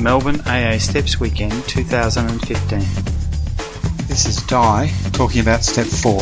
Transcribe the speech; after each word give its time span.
Melbourne 0.00 0.40
AA 0.46 0.78
Steps 0.78 1.20
Weekend 1.20 1.52
2015. 1.68 2.78
This 4.08 4.26
is 4.26 4.42
Di 4.46 4.90
talking 5.12 5.40
about 5.40 5.62
step 5.62 5.86
four. 5.86 6.20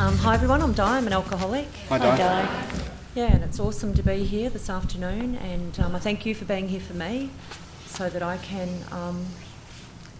Um, 0.00 0.16
hi 0.16 0.34
everyone, 0.34 0.62
I'm 0.62 0.72
Di, 0.72 0.96
I'm 0.96 1.06
an 1.06 1.12
alcoholic. 1.12 1.68
Hi, 1.90 1.98
Di. 1.98 2.48
Yeah, 3.14 3.32
and 3.32 3.44
it's 3.44 3.60
awesome 3.60 3.94
to 3.94 4.02
be 4.02 4.24
here 4.24 4.48
this 4.48 4.70
afternoon, 4.70 5.36
and 5.36 5.78
um, 5.80 5.94
I 5.94 5.98
thank 5.98 6.24
you 6.24 6.34
for 6.34 6.46
being 6.46 6.68
here 6.68 6.80
for 6.80 6.94
me 6.94 7.30
so 7.86 8.08
that 8.08 8.22
I 8.22 8.38
can 8.38 8.68
um, 8.90 9.26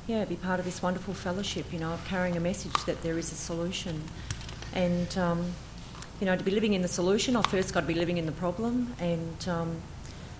yeah, 0.06 0.24
be 0.26 0.36
part 0.36 0.60
of 0.60 0.66
this 0.66 0.82
wonderful 0.82 1.14
fellowship, 1.14 1.72
you 1.72 1.78
know, 1.78 1.92
of 1.92 2.04
carrying 2.04 2.36
a 2.36 2.40
message 2.40 2.84
that 2.84 3.02
there 3.02 3.18
is 3.18 3.32
a 3.32 3.34
solution. 3.34 4.02
And, 4.74 5.16
um, 5.16 5.52
you 6.20 6.26
know, 6.26 6.36
to 6.36 6.44
be 6.44 6.50
living 6.50 6.74
in 6.74 6.82
the 6.82 6.88
solution, 6.88 7.34
I 7.34 7.42
first 7.42 7.72
got 7.72 7.80
to 7.80 7.86
be 7.86 7.94
living 7.94 8.18
in 8.18 8.26
the 8.26 8.32
problem, 8.32 8.94
and 8.98 9.48
um, 9.48 9.82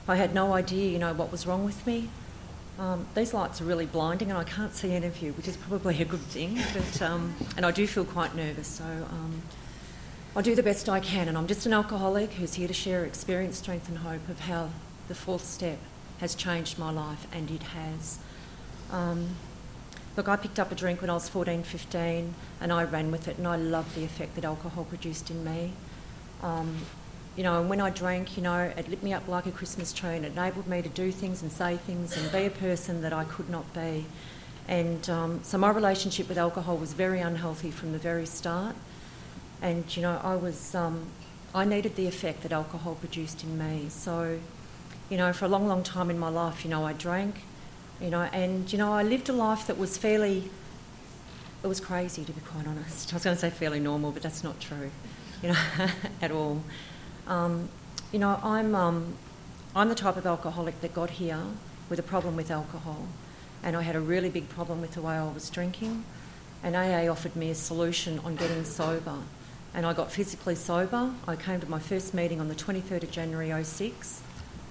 I 0.09 0.17
had 0.17 0.35
no 0.35 0.53
idea, 0.53 0.91
you 0.91 0.99
know, 0.99 1.13
what 1.13 1.33
was 1.33 1.47
wrong 1.47 1.65
with 1.65 1.85
me. 1.87 2.09
Um, 2.79 3.07
these 3.15 3.33
lights 3.33 3.61
are 3.61 3.65
really 3.65 3.87
blinding, 3.87 4.29
and 4.29 4.39
I 4.39 4.45
can't 4.45 4.75
see 4.75 4.93
any 4.93 5.07
of 5.07 5.21
you, 5.23 5.33
which 5.33 5.49
is 5.49 5.57
probably 5.57 6.01
a 6.01 6.05
good 6.05 6.21
thing. 6.21 6.61
But 6.73 7.03
um, 7.03 7.35
and 7.57 7.65
I 7.65 7.71
do 7.71 7.87
feel 7.87 8.05
quite 8.05 8.35
nervous, 8.37 8.69
so 8.69 8.85
um, 8.85 9.43
I 10.37 10.43
do 10.43 10.55
the 10.55 10.63
best 10.63 10.89
I 10.89 11.01
can. 11.01 11.29
And 11.29 11.37
I'm 11.39 11.47
just 11.47 11.67
an 11.67 11.73
alcoholic 11.73 12.33
who's 12.33 12.55
here 12.55 12.69
to 12.69 12.75
share 12.75 13.05
experience, 13.05 13.59
strength, 13.59 13.89
and 13.89 13.99
hope 13.99 14.29
of 14.29 14.41
how 14.41 14.71
the 15.09 15.15
fourth 15.15 15.45
step 15.45 15.79
has 16.19 16.35
changed 16.35 16.79
my 16.79 16.91
life, 16.91 17.27
and 17.33 17.51
it 17.51 17.63
has. 17.63 18.19
Um, 18.93 19.31
look, 20.17 20.29
I 20.29 20.37
picked 20.37 20.61
up 20.61 20.71
a 20.71 20.75
drink 20.75 21.01
when 21.01 21.11
I 21.11 21.15
was 21.15 21.29
14, 21.29 21.63
15, 21.63 22.35
and 22.61 22.73
I 22.73 22.85
ran 22.85 23.11
with 23.11 23.27
it, 23.27 23.39
and 23.39 23.47
I 23.47 23.57
loved 23.57 23.97
the 23.97 24.05
effect 24.05 24.35
that 24.35 24.45
alcohol 24.45 24.85
produced 24.85 25.31
in 25.31 25.45
me. 25.45 25.73
You 27.37 27.43
know, 27.43 27.61
and 27.61 27.69
when 27.69 27.83
I 27.83 27.91
drank, 27.91 28.37
you 28.39 28.43
know, 28.43 28.73
it 28.77 28.89
lit 28.89 29.03
me 29.03 29.13
up 29.13 29.29
like 29.29 29.45
a 29.45 29.51
Christmas 29.51 29.93
tree 29.93 30.17
and 30.17 30.25
it 30.25 30.33
enabled 30.33 30.67
me 30.67 30.81
to 30.81 30.89
do 30.89 31.13
things 31.13 31.43
and 31.43 31.53
say 31.53 31.77
things 31.77 32.17
and 32.17 32.33
be 32.33 32.47
a 32.47 32.51
person 32.51 33.03
that 33.03 33.13
I 33.13 33.25
could 33.25 33.51
not 33.51 33.73
be. 33.75 34.07
And 34.69 35.09
um, 35.11 35.41
so 35.43 35.59
my 35.59 35.71
relationship 35.71 36.29
with 36.29 36.39
alcohol 36.39 36.79
was 36.79 36.95
very 36.95 37.21
unhealthy 37.21 37.71
from 37.71 37.93
the 37.93 37.99
very 37.99 38.25
start. 38.25 38.75
And, 39.61 39.85
you 39.95 40.03
know, 40.03 40.19
I 40.23 40.35
was, 40.35 40.75
um, 40.75 41.07
I 41.55 41.65
needed 41.65 41.97
the 41.97 42.07
effect 42.07 42.43
that 42.43 42.53
alcohol 42.53 42.95
produced 42.95 43.45
in 43.45 43.59
me. 43.59 43.89
So, 43.91 44.39
you 45.11 45.17
know, 45.17 45.33
for 45.33 45.45
a 45.45 45.49
long, 45.49 45.69
long 45.69 45.83
time 45.83 46.11
in 46.11 46.19
my 46.19 46.29
life, 46.29 46.65
you 46.65 46.71
know, 46.71 46.85
I 46.85 46.95
drank, 46.95 47.43
you 48.01 48.11
know, 48.11 48.23
and, 48.23 48.71
you 48.73 48.79
know, 48.79 48.93
I 48.93 49.03
lived 49.03 49.29
a 49.29 49.33
life 49.33 49.67
that 49.67 49.79
was 49.79 49.97
fairly, 49.97 50.51
it 51.63 51.67
was 51.67 51.81
crazy 51.81 52.25
to 52.25 52.33
be 52.33 52.41
quite 52.41 52.67
honest. 52.67 53.13
I 53.13 53.17
was 53.17 53.25
going 53.25 53.37
to 53.37 53.41
say 53.41 53.51
fairly 53.51 53.81
normal, 53.81 54.11
but 54.11 54.23
that's 54.23 54.43
not 54.43 54.59
true, 54.59 54.91
you 55.43 55.51
know, 55.51 55.89
at 56.23 56.31
all. 56.31 56.63
Um, 57.27 57.69
you 58.13 58.19
know, 58.19 58.39
I'm, 58.43 58.75
um, 58.75 59.15
I'm 59.75 59.89
the 59.89 59.95
type 59.95 60.17
of 60.17 60.27
alcoholic 60.27 60.81
that 60.81 60.95
got 60.95 61.11
here 61.11 61.43
with 61.89 61.99
a 61.99 62.03
problem 62.03 62.37
with 62.37 62.51
alcohol, 62.51 63.07
and 63.63 63.77
I 63.77 63.83
had 63.83 63.97
a 63.97 64.01
really 64.01 64.31
big 64.31 64.49
problem 64.49 64.81
with 64.81 64.93
the 64.93 65.03
way 65.03 65.15
I 65.15 65.31
was 65.33 65.51
drinking. 65.51 66.05
And 66.63 66.75
AA 66.75 67.11
offered 67.11 67.37
me 67.37 67.51
a 67.51 67.55
solution 67.55 68.19
on 68.21 68.37
getting 68.37 68.65
sober, 68.65 69.19
and 69.75 69.85
I 69.85 69.93
got 69.93 70.11
physically 70.11 70.55
sober. 70.55 71.13
I 71.29 71.37
came 71.37 71.61
to 71.61 71.69
my 71.69 71.79
first 71.79 72.15
meeting 72.15 72.41
on 72.41 72.49
the 72.49 72.55
23rd 72.55 73.03
of 73.03 73.11
January 73.11 73.63
06. 73.63 74.23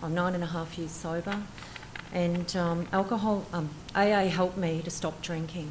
I'm 0.01 0.13
nine 0.13 0.33
and 0.33 0.43
a 0.43 0.47
half 0.47 0.77
years 0.77 0.91
sober, 0.91 1.43
and 2.13 2.55
um, 2.55 2.87
alcohol 2.91 3.45
um, 3.53 3.69
AA 3.95 4.27
helped 4.27 4.57
me 4.57 4.81
to 4.81 4.89
stop 4.89 5.21
drinking. 5.21 5.69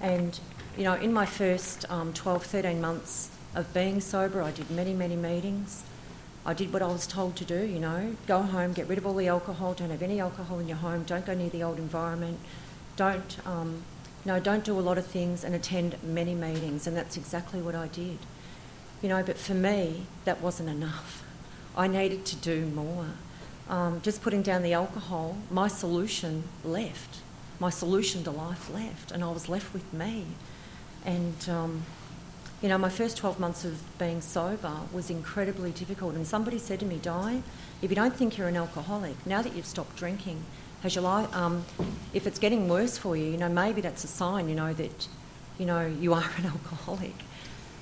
And 0.00 0.38
you 0.76 0.84
know, 0.84 0.94
in 0.94 1.12
my 1.12 1.26
first 1.26 1.90
um, 1.90 2.12
12, 2.12 2.44
13 2.44 2.80
months 2.80 3.30
of 3.54 3.72
being 3.74 4.00
sober, 4.00 4.42
I 4.42 4.50
did 4.50 4.70
many, 4.70 4.94
many 4.94 5.16
meetings. 5.16 5.84
I 6.44 6.54
did 6.54 6.72
what 6.72 6.80
I 6.80 6.86
was 6.86 7.06
told 7.06 7.36
to 7.36 7.44
do, 7.44 7.62
you 7.64 7.78
know, 7.78 8.16
go 8.26 8.40
home, 8.40 8.72
get 8.72 8.88
rid 8.88 8.96
of 8.96 9.06
all 9.06 9.14
the 9.14 9.28
alcohol, 9.28 9.74
don't 9.74 9.90
have 9.90 10.02
any 10.02 10.20
alcohol 10.20 10.58
in 10.58 10.68
your 10.68 10.78
home, 10.78 11.04
don't 11.04 11.26
go 11.26 11.34
near 11.34 11.50
the 11.50 11.62
old 11.62 11.78
environment, 11.78 12.40
don't, 12.96 13.36
um, 13.46 13.82
no, 14.24 14.40
don't 14.40 14.64
do 14.64 14.78
a 14.78 14.80
lot 14.80 14.96
of 14.96 15.06
things 15.06 15.44
and 15.44 15.54
attend 15.54 15.96
many 16.02 16.34
meetings. 16.34 16.86
And 16.86 16.96
that's 16.96 17.16
exactly 17.16 17.60
what 17.60 17.74
I 17.74 17.88
did. 17.88 18.18
You 19.02 19.08
know, 19.08 19.22
but 19.22 19.38
for 19.38 19.54
me, 19.54 20.06
that 20.24 20.40
wasn't 20.40 20.68
enough. 20.68 21.24
I 21.76 21.86
needed 21.88 22.24
to 22.26 22.36
do 22.36 22.66
more. 22.66 23.06
Um, 23.68 24.00
just 24.02 24.20
putting 24.20 24.42
down 24.42 24.62
the 24.62 24.72
alcohol, 24.72 25.38
my 25.50 25.68
solution 25.68 26.44
left. 26.64 27.18
My 27.58 27.70
solution 27.70 28.24
to 28.24 28.30
life 28.30 28.72
left, 28.72 29.12
and 29.12 29.22
I 29.22 29.30
was 29.30 29.48
left 29.48 29.72
with 29.72 29.92
me. 29.92 30.24
And, 31.04 31.48
um, 31.48 31.82
you 32.62 32.68
know, 32.68 32.76
my 32.76 32.90
first 32.90 33.16
12 33.16 33.40
months 33.40 33.64
of 33.64 33.80
being 33.98 34.20
sober 34.20 34.72
was 34.92 35.08
incredibly 35.08 35.70
difficult. 35.70 36.14
And 36.14 36.26
somebody 36.26 36.58
said 36.58 36.80
to 36.80 36.86
me, 36.86 36.96
Di, 36.96 37.42
if 37.80 37.90
you 37.90 37.96
don't 37.96 38.14
think 38.14 38.36
you're 38.36 38.48
an 38.48 38.56
alcoholic, 38.56 39.14
now 39.24 39.40
that 39.40 39.56
you've 39.56 39.66
stopped 39.66 39.96
drinking, 39.96 40.44
has 40.82 40.94
your 40.94 41.04
life, 41.04 41.34
um, 41.34 41.64
if 42.12 42.26
it's 42.26 42.38
getting 42.38 42.68
worse 42.68 42.98
for 42.98 43.16
you, 43.16 43.24
you 43.24 43.36
know, 43.38 43.48
maybe 43.48 43.80
that's 43.80 44.04
a 44.04 44.06
sign, 44.06 44.48
you 44.48 44.54
know, 44.54 44.74
that, 44.74 45.08
you 45.58 45.64
know, 45.64 45.86
you 45.86 46.12
are 46.12 46.30
an 46.36 46.46
alcoholic. 46.46 47.14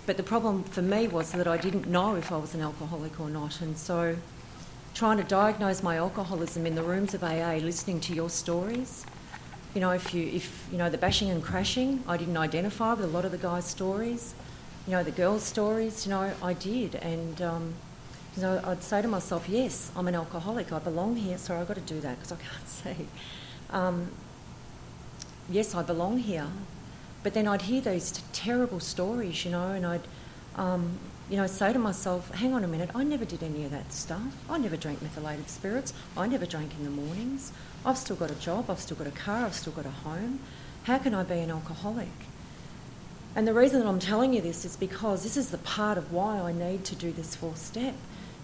But 0.07 0.17
the 0.17 0.23
problem 0.23 0.63
for 0.63 0.83
me 0.83 1.09
was 1.09 1.33
that 1.33 1.49
I 1.49 1.57
didn't 1.57 1.89
know 1.89 2.15
if 2.15 2.31
I 2.31 2.37
was 2.37 2.55
an 2.55 2.61
alcoholic 2.61 3.19
or 3.21 3.29
not. 3.29 3.61
And 3.61 3.77
so 3.77 4.17
trying 4.95 5.19
to 5.19 5.25
diagnose 5.25 5.83
my 5.83 5.97
alcoholism 5.97 6.67
in 6.67 6.77
the 6.77 6.83
rooms 6.85 7.15
of 7.15 7.25
AA, 7.25 7.55
listening 7.57 7.99
to 8.01 8.15
your 8.15 8.31
stories, 8.31 9.05
you 9.75 9.81
know, 9.81 9.91
if 9.91 10.15
you, 10.15 10.25
if, 10.29 10.69
you 10.71 10.79
know, 10.79 10.89
the 10.89 10.99
bashing 10.99 11.31
and 11.31 11.43
crashing, 11.43 12.03
I 12.07 12.17
didn't 12.17 12.37
identify 12.37 12.95
with 12.95 13.05
a 13.05 13.09
lot 13.09 13.25
of 13.25 13.33
the 13.33 13.39
guys' 13.39 13.67
stories 13.67 14.35
you 14.89 14.95
know, 14.95 15.03
the 15.03 15.11
girls' 15.11 15.43
stories, 15.43 16.07
you 16.07 16.11
know, 16.11 16.33
I 16.43 16.55
did. 16.55 16.95
And, 16.95 17.43
um, 17.43 17.75
you 18.35 18.41
know, 18.41 18.59
I'd 18.65 18.83
say 18.83 19.03
to 19.03 19.09
myself, 19.09 19.47
yes, 19.47 19.93
I'm 19.95 20.09
an 20.09 20.15
alcoholic, 20.15 20.73
I 20.73 20.79
belong 20.79 21.17
here, 21.17 21.37
so 21.37 21.61
I've 21.61 21.69
got 21.69 21.75
to 21.75 21.83
do 21.83 22.01
that 22.01 22.17
because 22.17 22.33
I 22.33 22.37
can't 22.37 22.69
see. 22.97 23.07
Um, 23.69 24.11
yes, 25.51 25.75
I 25.75 25.83
belong 25.83 26.21
here. 26.21 26.47
But 27.23 27.35
then 27.35 27.47
I'd 27.47 27.63
hear 27.63 27.83
these 27.83 28.13
terrible 28.33 28.81
stories, 28.81 29.45
you 29.45 29.51
know, 29.51 29.73
and 29.73 29.85
I'd, 29.85 30.09
um, 30.57 30.99
you 31.29 31.37
know, 31.37 31.47
say 31.47 31.71
to 31.71 31.79
myself, 31.79 32.31
hang 32.31 32.55
on 32.55 32.65
a 32.65 32.69
minute, 32.69 32.89
I 32.95 33.05
never 33.05 33.27
did 33.27 33.43
any 33.43 33.67
of 33.67 33.71
that 33.73 33.93
stuff. 33.93 34.33
I 34.49 34.57
never 34.57 34.79
drank 34.79 35.03
methylated 35.03 35.51
spirits. 35.51 35.93
I 36.17 36.29
never 36.29 36.47
drank 36.47 36.73
in 36.79 36.85
the 36.85 36.91
mornings. 36.91 37.53
I've 37.85 37.99
still 37.99 38.17
got 38.17 38.31
a 38.31 38.37
job, 38.37 38.71
I've 38.71 38.81
still 38.81 38.97
got 38.97 39.07
a 39.07 39.11
car, 39.11 39.45
I've 39.45 39.55
still 39.55 39.75
got 39.75 39.85
a 39.85 39.91
home. 39.91 40.41
How 40.85 40.97
can 40.97 41.13
I 41.13 41.25
be 41.25 41.41
an 41.41 41.51
alcoholic? 41.51 42.09
And 43.39 43.47
the 43.47 43.55
reason 43.55 43.79
that 43.79 43.87
I'm 43.87 44.01
telling 44.01 44.33
you 44.33 44.41
this 44.41 44.65
is 44.65 44.75
because 44.75 45.23
this 45.23 45.37
is 45.37 45.51
the 45.51 45.59
part 45.59 45.97
of 45.97 46.13
why 46.13 46.41
I 46.41 46.51
need 46.51 46.85
to 46.87 46.97
do 46.97 47.13
this 47.13 47.37
fourth 47.37 47.59
step. 47.59 47.95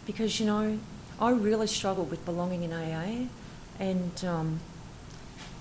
Because, 0.07 0.39
you 0.39 0.47
know, 0.47 0.79
I 1.21 1.33
really 1.33 1.67
struggled 1.67 2.13
with 2.13 2.25
belonging 2.25 2.63
in 2.63 2.73
AA. 2.73 3.27
And 3.81 4.25
um, 4.25 4.61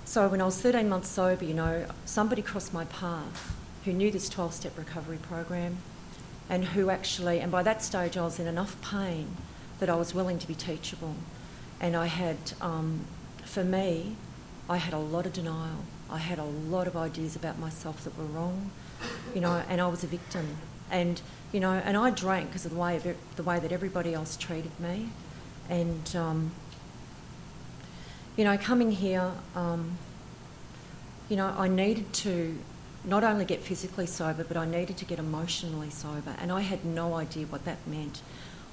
so 0.06 0.28
when 0.28 0.40
I 0.40 0.46
was 0.46 0.62
13 0.62 0.88
months 0.88 1.10
sober, 1.10 1.44
you 1.46 1.56
know, 1.56 1.88
somebody 2.06 2.44
crossed 2.44 2.76
my 2.76 2.86
path 2.86 3.56
who 3.86 3.94
knew 3.94 4.12
this 4.12 4.30
12 4.30 4.54
step 4.54 4.78
recovery 4.78 5.18
program 5.18 5.78
and 6.48 6.66
who 6.66 6.92
actually, 6.92 7.40
and 7.40 7.52
by 7.52 7.64
that 7.64 7.82
stage 7.82 8.16
I 8.16 8.22
was 8.22 8.40
in 8.40 8.46
enough 8.46 8.80
pain 8.84 9.36
that 9.80 9.90
I 9.90 9.96
was 9.96 10.14
willing 10.14 10.38
to 10.38 10.48
be 10.48 10.54
teachable. 10.54 11.16
And 11.82 11.96
I 11.96 12.06
had, 12.06 12.38
um, 12.62 13.08
for 13.44 13.64
me, 13.64 14.16
I 14.70 14.78
had 14.78 14.94
a 14.94 15.00
lot 15.00 15.26
of 15.26 15.34
denial. 15.34 15.86
I 16.14 16.20
had 16.20 16.40
a 16.40 16.46
lot 16.46 16.88
of 16.88 16.96
ideas 16.96 17.36
about 17.36 17.60
myself 17.60 18.04
that 18.06 18.18
were 18.18 18.26
wrong 18.26 18.72
you 19.34 19.42
know, 19.42 19.64
and 19.68 19.82
I 19.82 19.88
was 19.88 20.04
a 20.04 20.08
victim. 20.08 20.58
And, 20.92 21.22
you 21.52 21.60
know, 21.60 21.72
and 21.72 21.98
I 21.98 22.10
drank 22.12 22.48
because 22.48 22.66
of 22.66 22.72
the 22.72 22.78
way, 22.78 23.16
the 23.36 23.44
way 23.44 23.60
that 23.60 23.72
everybody 23.72 24.14
else 24.14 24.38
treated 24.38 24.78
me. 24.80 25.10
And, 25.70 26.16
um, 26.16 26.52
you 28.36 28.44
know, 28.44 28.58
coming 28.58 28.92
here, 28.92 29.32
um, 29.56 29.98
you 31.30 31.38
know, 31.38 31.54
I 31.58 31.68
needed 31.68 32.14
to 32.14 32.58
not 33.06 33.24
only 33.24 33.46
get 33.46 33.62
physically 33.62 34.06
sober, 34.06 34.44
but 34.44 34.56
I 34.56 34.66
needed 34.66 34.98
to 34.98 35.06
get 35.06 35.20
emotionally 35.20 35.90
sober. 35.90 36.36
And 36.40 36.52
I 36.52 36.62
had 36.62 36.86
no 36.86 37.16
idea 37.16 37.46
what 37.48 37.66
that 37.66 37.86
meant. 37.88 38.22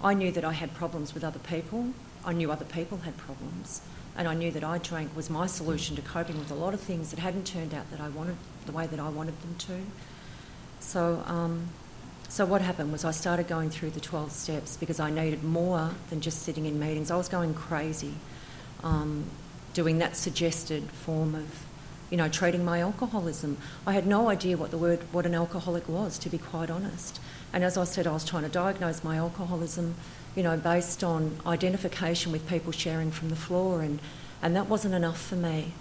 I 0.02 0.14
knew 0.14 0.30
that 0.32 0.44
I 0.44 0.52
had 0.52 0.74
problems 0.74 1.14
with 1.14 1.24
other 1.24 1.38
people. 1.38 1.92
I 2.24 2.32
knew 2.32 2.50
other 2.50 2.64
people 2.64 2.98
had 2.98 3.16
problems. 3.16 3.82
And 4.16 4.28
I 4.28 4.34
knew 4.34 4.50
that 4.50 4.64
I 4.64 4.78
drank 4.78 5.14
was 5.16 5.30
my 5.30 5.46
solution 5.46 5.96
to 5.96 6.02
coping 6.02 6.38
with 6.38 6.50
a 6.50 6.54
lot 6.54 6.74
of 6.74 6.80
things 6.80 7.10
that 7.10 7.20
hadn't 7.20 7.46
turned 7.46 7.72
out 7.72 7.90
that 7.90 8.00
I 8.00 8.08
wanted 8.08 8.36
the 8.66 8.72
way 8.72 8.86
that 8.86 9.00
I 9.00 9.08
wanted 9.08 9.40
them 9.42 9.54
to. 9.58 9.80
So, 10.80 11.22
um, 11.26 11.68
so 12.28 12.44
what 12.46 12.60
happened 12.60 12.92
was 12.92 13.04
I 13.04 13.10
started 13.10 13.48
going 13.48 13.70
through 13.70 13.90
the 13.90 14.00
12 14.00 14.32
steps 14.32 14.76
because 14.76 15.00
I 15.00 15.10
needed 15.10 15.42
more 15.42 15.92
than 16.10 16.20
just 16.20 16.42
sitting 16.42 16.66
in 16.66 16.78
meetings. 16.78 17.10
I 17.10 17.16
was 17.16 17.28
going 17.28 17.54
crazy 17.54 18.14
um, 18.82 19.24
doing 19.74 19.98
that 19.98 20.16
suggested 20.16 20.84
form 20.90 21.34
of, 21.34 21.64
you 22.10 22.16
know, 22.16 22.28
treating 22.28 22.64
my 22.64 22.80
alcoholism. 22.80 23.56
I 23.86 23.92
had 23.92 24.06
no 24.06 24.28
idea 24.28 24.56
what 24.56 24.70
the 24.70 24.78
word, 24.78 25.00
what 25.12 25.26
an 25.26 25.34
alcoholic 25.34 25.88
was, 25.88 26.18
to 26.18 26.28
be 26.28 26.38
quite 26.38 26.70
honest. 26.70 27.20
And 27.52 27.64
as 27.64 27.76
I 27.76 27.84
said, 27.84 28.06
I 28.06 28.12
was 28.12 28.24
trying 28.24 28.44
to 28.44 28.48
diagnose 28.48 29.02
my 29.02 29.16
alcoholism, 29.16 29.94
you 30.36 30.42
know, 30.42 30.56
based 30.56 31.02
on 31.02 31.36
identification 31.46 32.32
with 32.32 32.48
people 32.48 32.72
sharing 32.72 33.10
from 33.10 33.28
the 33.28 33.36
floor, 33.36 33.82
and, 33.82 33.98
and 34.42 34.54
that 34.56 34.68
wasn't 34.68 34.94
enough 34.94 35.20
for 35.20 35.36
me. 35.36 35.72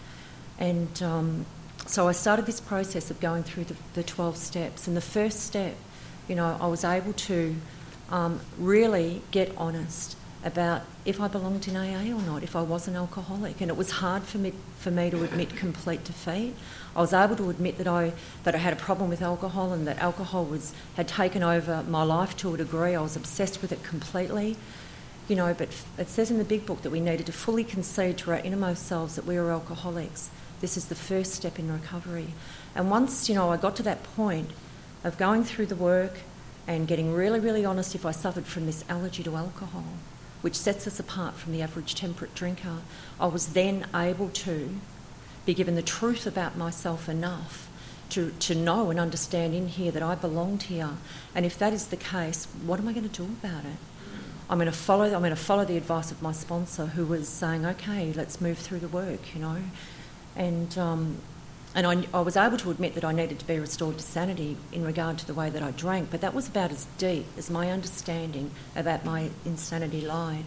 And 0.58 1.02
um, 1.02 1.46
so 1.86 2.08
I 2.08 2.12
started 2.12 2.46
this 2.46 2.60
process 2.60 3.10
of 3.10 3.20
going 3.20 3.44
through 3.44 3.66
the, 3.66 3.76
the 3.94 4.04
12 4.04 4.38
steps. 4.38 4.88
And 4.88 4.96
the 4.98 5.02
first 5.02 5.42
step, 5.42 5.76
you 6.28 6.36
know, 6.36 6.58
I 6.60 6.68
was 6.68 6.84
able 6.84 7.14
to 7.14 7.56
um, 8.12 8.40
really 8.58 9.22
get 9.32 9.54
honest 9.58 10.16
about 10.44 10.84
if 11.04 11.20
I 11.20 11.28
belonged 11.28 11.68
in 11.68 11.76
AA 11.76 12.16
or 12.16 12.22
not, 12.22 12.44
if 12.44 12.56
I 12.56 12.62
was 12.62 12.88
an 12.88 12.96
alcoholic. 12.96 13.60
And 13.62 13.70
it 13.70 13.78
was 13.78 13.92
hard 13.92 14.24
for 14.24 14.38
me, 14.38 14.54
for 14.78 14.92
me 14.92 15.10
to 15.10 15.24
admit 15.24 15.56
complete 15.56 16.04
defeat. 16.04 16.54
I 16.96 17.02
was 17.02 17.14
able 17.14 17.36
to 17.38 17.50
admit 17.50 17.78
that 17.78 17.88
I, 17.88 18.14
that 18.44 18.56
I 18.56 18.60
had 18.60 18.74
a 18.74 18.78
problem 18.78 19.10
with 19.10 19.22
alcohol 19.22 19.74
and 19.74 19.86
that 19.88 19.98
alcohol 20.00 20.46
was, 20.46 20.74
had 20.96 21.08
taken 21.08 21.44
over 21.44 21.84
my 21.84 22.04
life 22.04 22.38
to 22.38 22.54
a 22.54 22.58
degree. 22.58 22.96
I 22.96 23.02
was 23.02 23.16
obsessed 23.16 23.62
with 23.62 23.72
it 23.72 23.84
completely. 23.84 24.56
You 25.28 25.36
know, 25.36 25.54
but 25.54 25.70
it 25.98 26.10
says 26.10 26.32
in 26.32 26.40
the 26.40 26.44
big 26.44 26.66
book 26.66 26.82
that 26.82 26.90
we 26.90 27.00
needed 27.00 27.28
to 27.28 27.32
fully 27.32 27.64
concede 27.64 28.18
to 28.20 28.32
our 28.32 28.40
innermost 28.40 28.88
selves 28.88 29.16
that 29.16 29.26
we 29.26 29.38
were 29.38 29.52
alcoholics. 29.52 30.32
This 30.60 30.76
is 30.76 30.88
the 30.88 30.96
first 30.96 31.34
step 31.34 31.60
in 31.60 31.72
recovery. 31.72 32.34
And 32.76 32.90
once, 32.90 33.30
you 33.30 33.36
know, 33.36 33.50
I 33.50 33.58
got 33.58 33.76
to 33.76 33.84
that 33.84 34.04
point 34.04 34.50
of 35.04 35.18
going 35.18 35.44
through 35.44 35.68
the 35.68 35.76
work 35.76 36.20
and 36.68 36.88
getting 36.88 37.14
really, 37.14 37.40
really 37.40 37.66
honest 37.66 37.96
if 37.96 38.06
I 38.06 38.12
suffered 38.12 38.46
from 38.46 38.66
this 38.66 38.84
allergy 38.90 39.24
to 39.24 39.36
alcohol, 39.36 39.86
which 40.42 40.56
sets 40.56 40.88
us 40.88 41.00
apart 41.00 41.36
from 41.36 41.54
the 41.54 41.62
average 41.62 41.96
temperate 41.96 42.34
drinker, 42.36 42.78
I 43.20 43.28
was 43.28 43.54
then 43.54 43.88
able 43.94 44.30
to 44.30 44.76
be 45.46 45.54
given 45.54 45.76
the 45.76 45.82
truth 45.82 46.26
about 46.26 46.58
myself 46.58 47.10
enough 47.10 47.70
to, 48.10 48.32
to 48.40 48.56
know 48.56 48.90
and 48.90 49.00
understand 49.00 49.54
in 49.54 49.68
here 49.68 49.92
that 49.92 50.04
I 50.04 50.16
belonged 50.16 50.64
here. 50.64 50.92
And 51.36 51.46
if 51.46 51.58
that 51.60 51.74
is 51.74 51.88
the 51.88 51.98
case, 51.98 52.46
what 52.66 52.80
am 52.80 52.88
I 52.88 52.94
going 52.94 53.08
to 53.08 53.16
do 53.16 53.26
about 53.26 53.66
it? 53.66 53.78
I'm 54.50 54.58
going 54.58 54.66
to 54.66 54.72
follow. 54.72 55.06
I'm 55.06 55.22
going 55.22 55.30
to 55.30 55.36
follow 55.36 55.64
the 55.64 55.78
advice 55.78 56.10
of 56.10 56.24
my 56.24 56.32
sponsor, 56.32 56.88
who 56.88 57.06
was 57.06 57.30
saying, 57.30 57.68
"Okay, 57.68 58.12
let's 58.14 58.42
move 58.42 58.58
through 58.58 58.80
the 58.80 58.88
work," 58.88 59.36
you 59.36 59.42
know, 59.42 59.58
and 60.36 60.76
um, 60.76 61.18
and 61.76 61.86
I, 61.86 62.04
I, 62.14 62.22
was 62.22 62.36
able 62.36 62.58
to 62.58 62.72
admit 62.72 62.96
that 62.96 63.04
I 63.04 63.12
needed 63.12 63.38
to 63.40 63.46
be 63.46 63.60
restored 63.60 63.98
to 64.00 64.04
sanity 64.04 64.58
in 64.72 64.84
regard 64.84 65.20
to 65.20 65.28
the 65.28 65.36
way 65.36 65.52
that 65.52 65.62
I 65.62 65.72
drank, 65.72 66.10
but 66.10 66.22
that 66.22 66.34
was 66.34 66.48
about 66.48 66.72
as 66.72 66.86
deep 66.98 67.26
as 67.38 67.50
my 67.50 67.70
understanding 67.70 68.52
about 68.76 69.06
my 69.06 69.30
insanity 69.46 70.02
lie. 70.02 70.44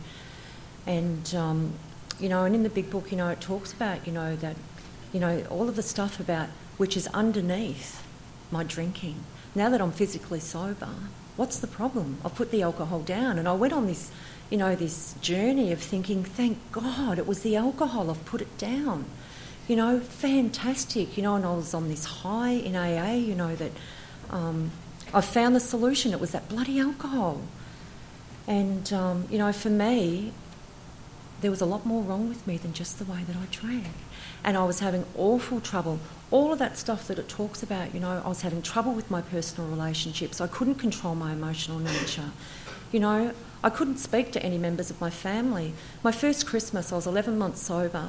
And, 0.85 1.33
um, 1.35 1.75
you 2.19 2.29
know, 2.29 2.45
and 2.45 2.57
in 2.57 2.65
the 2.65 2.71
big 2.71 2.91
book, 2.91 3.13
you 3.13 3.17
know, 3.17 3.29
it 3.29 3.41
talks 3.41 3.73
about, 3.73 4.05
you 4.05 4.13
know, 4.13 4.35
that, 4.37 4.57
you 5.13 5.21
know, 5.21 5.45
all 5.49 5.69
of 5.69 5.77
the 5.77 5.83
stuff 5.83 6.19
about 6.19 6.49
which 6.77 6.97
is 6.97 7.07
underneath 7.09 8.05
my 8.51 8.65
drinking. 8.65 9.23
Now 9.55 9.69
that 9.69 9.81
I'm 9.81 9.93
physically 9.93 10.41
sober, 10.41 10.89
what's 11.37 11.61
the 11.61 11.69
problem? 11.69 12.19
I've 12.25 12.35
put 12.35 12.51
the 12.51 12.63
alcohol 12.63 13.01
down. 13.01 13.39
And 13.39 13.47
I 13.47 13.53
went 13.53 13.73
on 13.73 13.87
this, 13.87 14.11
you 14.51 14.59
know, 14.59 14.75
this 14.75 15.15
journey 15.21 15.71
of 15.71 15.81
thinking, 15.81 16.25
thank 16.25 16.59
God 16.73 17.21
it 17.21 17.29
was 17.29 17.43
the 17.43 17.55
alcohol, 17.55 18.11
I've 18.11 18.25
put 18.25 18.41
it 18.41 18.59
down 18.59 19.05
you 19.69 19.77
know, 19.77 20.01
fantastic, 20.01 21.17
you 21.17 21.23
know, 21.23 21.37
and 21.37 21.45
I 21.45 21.55
was 21.55 21.75
on 21.75 21.89
this 21.89 22.05
high 22.05 22.51
in 22.51 22.75
AA, 22.77 23.13
you 23.15 23.35
know, 23.35 23.55
that 23.55 23.73
um, 24.31 24.71
I 25.15 25.21
found 25.21 25.55
the 25.55 25.61
solution. 25.61 26.13
It 26.13 26.21
was 26.21 26.33
that 26.33 26.49
bloody 26.49 26.81
alcohol. 26.81 27.43
And, 28.47 28.93
um, 28.93 29.27
you 29.31 29.39
know, 29.39 29.53
for 29.53 29.71
me, 29.71 30.33
there 31.43 31.51
was 31.51 31.61
a 31.61 31.67
lot 31.67 31.85
more 31.85 32.03
wrong 32.03 32.29
with 32.29 32.47
me 32.47 32.57
than 32.57 32.73
just 32.73 32.99
the 32.99 33.05
way 33.05 33.23
that 33.27 33.37
I 33.37 33.47
drank. 33.51 33.87
And 34.45 34.57
I 34.57 34.65
was 34.65 34.81
having 34.81 35.05
awful 35.17 35.61
trouble. 35.61 36.01
All 36.31 36.53
of 36.53 36.59
that 36.59 36.79
stuff 36.79 37.07
that 37.09 37.19
it 37.19 37.29
talks 37.29 37.63
about, 37.63 37.95
you 37.95 38.01
know, 38.01 38.23
I 38.25 38.29
was 38.29 38.43
having 38.43 38.63
trouble 38.63 38.93
with 38.93 39.11
my 39.11 39.21
personal 39.21 39.69
relationships. 39.69 40.41
I 40.41 40.47
couldn't 40.47 40.77
control 40.77 41.15
my 41.15 41.33
emotional 41.33 41.79
nature. 41.79 42.31
You 42.91 43.01
know, 43.01 43.33
I 43.63 43.71
couldn't 43.71 43.99
speak 43.99 44.33
to 44.33 44.43
any 44.43 44.59
members 44.59 44.91
of 44.91 45.01
my 45.01 45.11
family. 45.11 45.75
My 46.03 46.13
first 46.13 46.47
Christmas, 46.47 46.93
I 46.93 46.97
was 46.97 47.07
11 47.07 47.39
months 47.39 47.63
sober. 47.63 48.09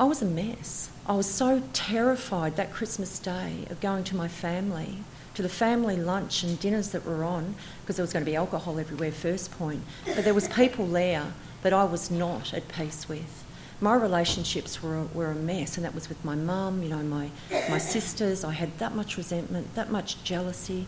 I 0.00 0.04
was 0.04 0.22
a 0.22 0.24
mess. 0.24 0.88
I 1.06 1.12
was 1.12 1.30
so 1.30 1.62
terrified 1.74 2.56
that 2.56 2.72
Christmas 2.72 3.18
day 3.18 3.66
of 3.68 3.82
going 3.82 4.02
to 4.04 4.16
my 4.16 4.28
family, 4.28 4.96
to 5.34 5.42
the 5.42 5.48
family 5.50 5.98
lunch 5.98 6.42
and 6.42 6.58
dinners 6.58 6.88
that 6.92 7.04
were 7.04 7.22
on, 7.22 7.54
because 7.82 7.96
there 7.96 8.02
was 8.02 8.14
going 8.14 8.24
to 8.24 8.30
be 8.30 8.34
alcohol 8.34 8.78
everywhere, 8.78 9.12
first 9.12 9.50
point. 9.58 9.82
But 10.06 10.24
there 10.24 10.32
was 10.32 10.48
people 10.48 10.86
there 10.86 11.34
that 11.62 11.74
I 11.74 11.84
was 11.84 12.10
not 12.10 12.54
at 12.54 12.66
peace 12.68 13.10
with. 13.10 13.44
My 13.78 13.94
relationships 13.94 14.82
were, 14.82 15.04
were 15.12 15.32
a 15.32 15.34
mess, 15.34 15.76
and 15.76 15.84
that 15.84 15.94
was 15.94 16.08
with 16.08 16.24
my 16.24 16.34
mum, 16.34 16.82
you 16.82 16.88
know, 16.88 17.02
my, 17.02 17.28
my 17.68 17.76
sisters. 17.76 18.42
I 18.42 18.52
had 18.52 18.78
that 18.78 18.94
much 18.94 19.18
resentment, 19.18 19.74
that 19.74 19.90
much 19.90 20.24
jealousy, 20.24 20.86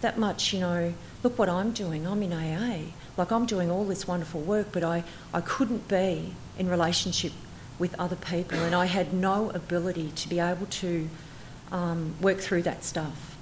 that 0.00 0.18
much, 0.18 0.54
you 0.54 0.60
know, 0.60 0.94
look 1.22 1.38
what 1.38 1.50
I'm 1.50 1.72
doing. 1.72 2.06
I'm 2.06 2.22
in 2.22 2.32
AA. 2.32 2.92
Like, 3.18 3.30
I'm 3.30 3.44
doing 3.44 3.70
all 3.70 3.84
this 3.84 4.08
wonderful 4.08 4.40
work, 4.40 4.68
but 4.72 4.82
I, 4.82 5.04
I 5.34 5.42
couldn't 5.42 5.86
be 5.86 6.32
in 6.58 6.70
relationship 6.70 7.32
with 7.78 7.98
other 7.98 8.16
people, 8.16 8.58
and 8.58 8.74
I 8.74 8.86
had 8.86 9.12
no 9.12 9.50
ability 9.50 10.12
to 10.16 10.28
be 10.28 10.38
able 10.38 10.66
to 10.66 11.08
um, 11.72 12.14
work 12.20 12.38
through 12.38 12.62
that 12.62 12.84
stuff. 12.84 13.36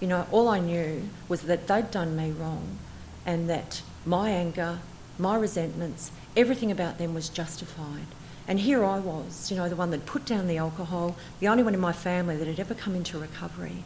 You 0.00 0.08
know, 0.08 0.26
all 0.32 0.48
I 0.48 0.60
knew 0.60 1.08
was 1.28 1.42
that 1.42 1.66
they'd 1.66 1.90
done 1.90 2.16
me 2.16 2.30
wrong, 2.30 2.78
and 3.24 3.48
that 3.48 3.82
my 4.04 4.30
anger, 4.30 4.78
my 5.18 5.36
resentments, 5.36 6.10
everything 6.36 6.70
about 6.70 6.98
them 6.98 7.14
was 7.14 7.28
justified. 7.28 8.06
And 8.48 8.58
here 8.58 8.84
I 8.84 8.98
was, 8.98 9.50
you 9.50 9.56
know, 9.56 9.68
the 9.68 9.76
one 9.76 9.90
that 9.90 10.06
put 10.06 10.24
down 10.24 10.48
the 10.48 10.56
alcohol, 10.56 11.16
the 11.38 11.46
only 11.46 11.62
one 11.62 11.74
in 11.74 11.80
my 11.80 11.92
family 11.92 12.36
that 12.36 12.48
had 12.48 12.58
ever 12.58 12.74
come 12.74 12.96
into 12.96 13.18
recovery. 13.18 13.84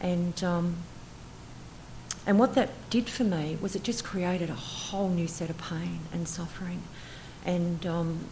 And, 0.00 0.42
um, 0.42 0.76
and 2.26 2.38
what 2.38 2.54
that 2.54 2.70
did 2.88 3.08
for 3.08 3.22
me 3.22 3.58
was 3.60 3.76
it 3.76 3.84
just 3.84 4.02
created 4.02 4.50
a 4.50 4.54
whole 4.54 5.08
new 5.08 5.28
set 5.28 5.50
of 5.50 5.58
pain 5.58 6.00
and 6.12 6.26
suffering. 6.26 6.82
And 7.44 7.86
um, 7.86 8.24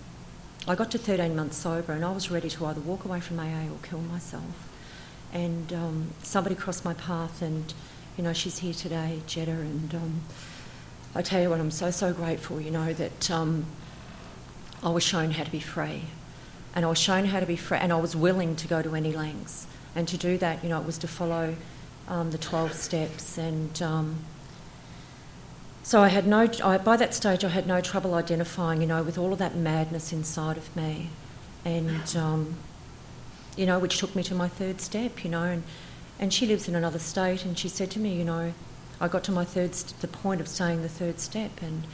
I 0.69 0.75
got 0.75 0.91
to 0.91 0.99
13 0.99 1.35
months 1.35 1.57
sober 1.57 1.95
and 1.95 2.05
I 2.05 2.13
was 2.13 2.31
ready 2.31 2.51
to 2.51 2.67
either 2.67 2.81
walk 2.81 3.07
away 3.07 3.21
from 3.21 3.41
AA 3.41 3.65
or 3.73 3.79
kill 3.83 4.01
myself. 4.01 4.69
And 5.33 5.73
um, 5.73 6.11
somebody 6.23 6.55
crossed 6.55 6.85
my 6.85 6.95
path, 6.95 7.43
and 7.43 7.73
you 8.17 8.25
know, 8.25 8.33
she's 8.33 8.59
here 8.59 8.75
today, 8.75 9.21
Jetta, 9.27 9.51
and 9.51 9.95
um, 9.95 10.21
I 11.15 11.23
tell 11.23 11.41
you 11.41 11.51
what, 11.51 11.61
I'm 11.61 11.71
so, 11.71 11.91
so 11.91 12.13
grateful, 12.13 12.61
you 12.61 12.71
know, 12.71 12.93
that 12.95 13.31
um, 13.31 13.67
I 14.83 14.91
was 14.91 15.03
shown 15.03 15.31
how 15.33 15.45
to 15.45 15.51
be 15.51 15.61
free. 15.61 16.03
And 16.75 16.85
I 16.85 16.89
was 16.89 16.99
shown 16.99 17.27
how 17.27 17.41
to 17.41 17.47
be 17.47 17.57
free, 17.57 17.79
and 17.79 17.93
I 17.93 17.97
was 17.97 18.15
willing 18.15 18.57
to 18.57 18.69
go 18.69 18.83
to 18.83 18.95
any 18.95 19.13
lengths. 19.13 19.67
And 19.95 20.07
to 20.09 20.17
do 20.17 20.39
that, 20.39 20.63
you 20.63 20.69
know, 20.69 20.81
it 20.81 20.87
was 20.87 20.99
to 20.99 21.09
follow 21.09 21.57
um, 22.09 22.31
the 22.31 22.39
12 22.39 22.73
steps 22.73 23.37
and 23.37 23.83
um, 23.83 24.19
so 25.89 26.03
I 26.03 26.09
had 26.09 26.27
no, 26.27 26.47
I, 26.63 26.77
by 26.77 26.99
that 26.99 27.15
stage, 27.15 27.45
I 27.45 27.49
had 27.49 27.67
no 27.67 27.81
trouble 27.81 28.13
identifying, 28.13 28.83
you 28.83 28.87
know, 28.87 29.03
with 29.03 29.17
all 29.17 29.33
of 29.33 29.39
that 29.39 29.57
madness 29.57 30.13
inside 30.13 30.59
of 30.59 30.77
me, 30.77 31.09
and 31.65 32.15
um, 32.15 32.57
you 33.57 33.65
know, 33.65 33.79
which 33.79 33.97
took 33.97 34.15
me 34.15 34.23
to 34.25 34.35
my 34.35 34.49
third 34.49 34.83
step, 34.83 35.25
you 35.25 35.31
know, 35.31 35.45
and 35.45 35.63
and 36.19 36.35
she 36.35 36.45
lives 36.45 36.69
in 36.69 36.75
another 36.75 36.99
state, 36.99 37.47
and 37.47 37.59
she 37.59 37.71
said 37.71 37.91
to 37.93 37.99
me, 37.99 38.15
you 38.15 38.23
know, 38.23 38.53
I 39.01 39.09
got 39.09 39.25
to 39.25 39.33
my 39.33 39.47
third, 39.47 39.75
st- 39.75 39.99
the 40.03 40.09
point 40.09 40.43
of 40.43 40.47
saying 40.49 40.83
the 40.83 40.91
third 40.91 41.21
step, 41.21 41.53
and 41.63 41.85